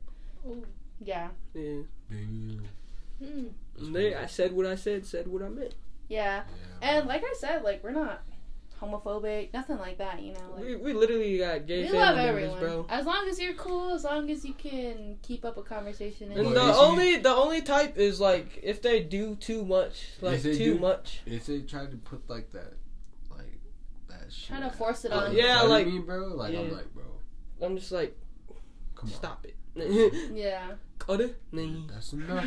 [0.47, 0.66] Ooh.
[1.01, 1.29] Yeah.
[1.55, 1.83] Yeah.
[2.11, 2.68] Damn.
[3.22, 3.93] Hmm.
[3.93, 5.74] They, I said what I said, said what I meant.
[6.09, 6.43] Yeah.
[6.81, 6.99] Yeah.
[6.99, 8.22] And like I said, like we're not
[8.81, 10.53] homophobic, nothing like that, you know.
[10.55, 12.61] Like We, we literally got gay we family love members, everyone.
[12.61, 12.87] bro.
[12.89, 16.41] As long as you're cool, as long as you can keep up a conversation and
[16.41, 20.09] And the is he- only the only type is like if they do too much,
[20.20, 21.20] like they too do- much.
[21.26, 22.74] If they try to put like that,
[23.31, 23.59] like
[24.09, 24.49] that shit.
[24.49, 25.35] Trying to force it on.
[25.35, 26.29] Yeah, you I like- mean, bro.
[26.29, 27.05] Like I'm like, bro,
[27.61, 28.16] I'm just like,
[28.95, 29.14] come on.
[29.14, 29.55] stop it.
[30.35, 30.72] Yeah.
[31.09, 31.40] Cut it.
[31.52, 31.86] Nee.
[31.90, 32.44] That's enough.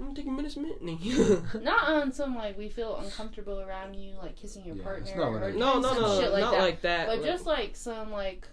[0.00, 0.82] I'm taking minutes, minute.
[1.62, 5.06] Not on some like we feel uncomfortable around you, like kissing your Yeah, partner.
[5.06, 6.60] it's not what I or no, no, some no, shit like not that.
[6.62, 7.06] like that.
[7.06, 8.48] But like- just like some like,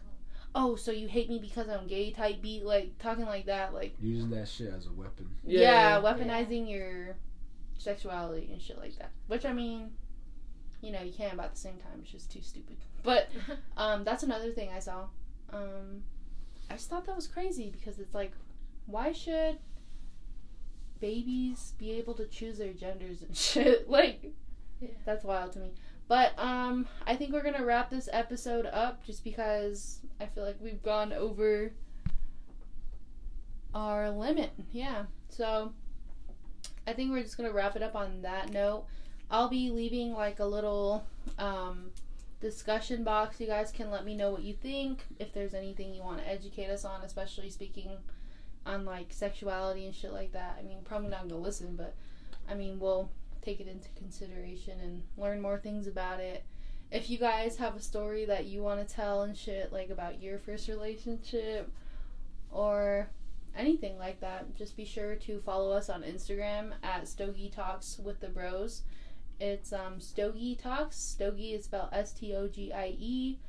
[0.54, 3.96] oh, so you hate me because I'm gay type beat, like talking like that, like
[4.02, 5.30] Using that shit as a weapon.
[5.46, 6.02] yeah, Yeah.
[6.02, 7.16] weaponizing your
[7.78, 9.12] sexuality and shit like that.
[9.28, 9.92] Which I mean,
[10.82, 12.00] you know, you can but at the same time.
[12.02, 12.76] It's just too stupid.
[13.04, 13.30] But
[13.78, 15.06] um, that's another thing I saw.
[15.54, 16.04] Um,
[16.70, 18.34] I just thought that was crazy because it's like,
[18.90, 19.58] why should
[21.00, 23.90] babies be able to choose their genders and shit?
[23.90, 24.34] like,
[24.82, 24.90] Yeah.
[25.06, 25.72] that's wild to me.
[26.08, 30.58] But um, I think we're gonna wrap this episode up just because I feel like
[30.60, 31.72] we've gone over
[33.74, 34.52] our limit.
[34.72, 35.04] Yeah.
[35.30, 35.74] So
[36.88, 38.86] I think we're just gonna wrap it up on that note.
[39.30, 41.06] I'll be leaving like a little
[41.38, 41.92] um,
[42.42, 43.40] discussion box.
[43.40, 45.06] You guys can let me know what you think.
[45.20, 47.92] If there's anything you want to educate us on, especially speaking
[48.70, 50.58] on like sexuality and shit like that.
[50.60, 51.96] I mean, probably not gonna listen, but
[52.48, 53.10] I mean, we'll
[53.42, 56.44] take it into consideration and learn more things about it.
[56.92, 60.22] If you guys have a story that you want to tell and shit, like about
[60.22, 61.72] your first relationship
[62.52, 63.10] or
[63.56, 68.20] anything like that, just be sure to follow us on Instagram at Stogie Talks with
[68.20, 68.84] the Bros.
[69.40, 70.98] It's um Stogie Talks.
[70.98, 73.40] Stogie is spelled S T O G I E.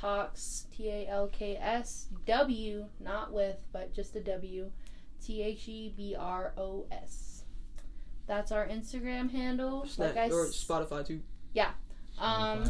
[0.00, 4.70] Talks T A L K S W, not with, but just a W.
[5.22, 7.42] T H E B R O S.
[8.26, 9.86] That's our Instagram handle.
[9.86, 11.20] Snap, like I or s- Spotify too.
[11.52, 11.70] Yeah.
[12.18, 12.64] Um,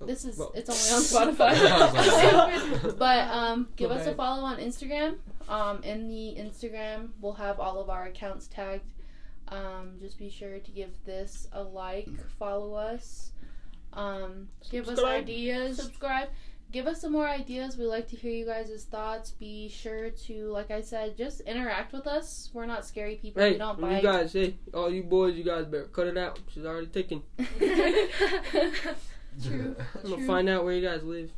[0.00, 0.50] Oh, this is well.
[0.54, 2.96] it's only on Spotify.
[2.98, 5.16] but um, give My us a follow on Instagram.
[5.48, 8.90] Um, in the Instagram, we'll have all of our accounts tagged.
[9.48, 12.08] Um, just be sure to give this a like,
[12.38, 13.32] follow us,
[13.92, 16.30] um, give us ideas, subscribe.
[16.72, 17.76] Give us some more ideas.
[17.76, 19.30] We like to hear you guys' thoughts.
[19.30, 22.50] Be sure to, like I said, just interact with us.
[22.52, 23.42] We're not scary people.
[23.42, 23.88] Hey, we don't bite.
[23.88, 24.02] you bite.
[24.02, 26.40] guys, hey, all you boys, you guys better cut it out.
[26.52, 27.22] She's already taken.
[29.42, 29.76] True.
[29.94, 30.26] I'm gonna True.
[30.26, 31.30] find out where you guys live.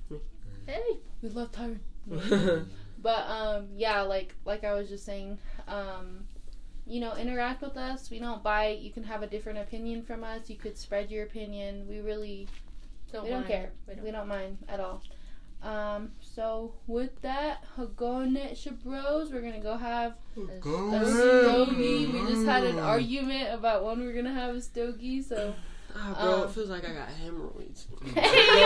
[0.66, 0.98] Hey.
[1.22, 2.66] we love Tyron.
[3.04, 6.24] But um, yeah, like like I was just saying, um,
[6.86, 8.10] you know, interact with us.
[8.10, 8.78] We don't bite.
[8.78, 10.48] You can have a different opinion from us.
[10.48, 11.86] You could spread your opinion.
[11.86, 12.48] We really
[13.12, 13.72] Don't we don't care.
[13.86, 14.04] We don't.
[14.04, 15.02] We don't mind at all.
[15.64, 20.60] Um, so with that, Hágoónee' Shabros, we're gonna go have a
[21.06, 22.06] stogie.
[22.06, 25.22] We just had an argument about when we are gonna have a stogie.
[25.22, 25.54] So
[25.96, 27.86] Ah, bro, Um, it feels like I got hemorrhoids.
[28.14, 28.60] Hey,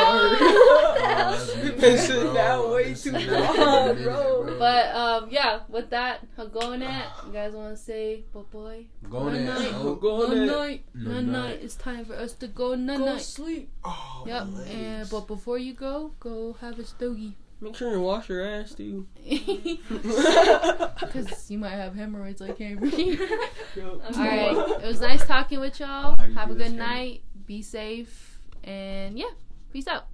[0.99, 1.97] that's We've me, been bro.
[1.97, 4.57] sitting down way too long, bro.
[4.59, 8.85] but um, yeah, with that, Hágoónee', you guys want to say bye bye.
[9.11, 9.73] Go Good in night.
[9.75, 10.85] Oh, Go on night.
[10.95, 11.33] No Night night.
[11.49, 11.61] night.
[11.63, 13.21] It's time for us to go night Go night.
[13.23, 13.71] sleep.
[13.85, 14.47] oh, Yep.
[14.49, 17.37] my And but before you go, go have a stogie.
[17.61, 19.07] Make sure you wash your ass too.
[21.01, 23.19] Because you might have hemorrhoids like Henry.
[23.75, 24.01] Yo.
[24.05, 24.81] All right.
[24.83, 26.15] It was nice talking with y'all.
[26.17, 26.79] How do you Have a good Henry?
[26.79, 27.23] night.
[27.47, 28.39] Be safe.
[28.63, 29.31] And yeah,
[29.73, 30.07] peace out.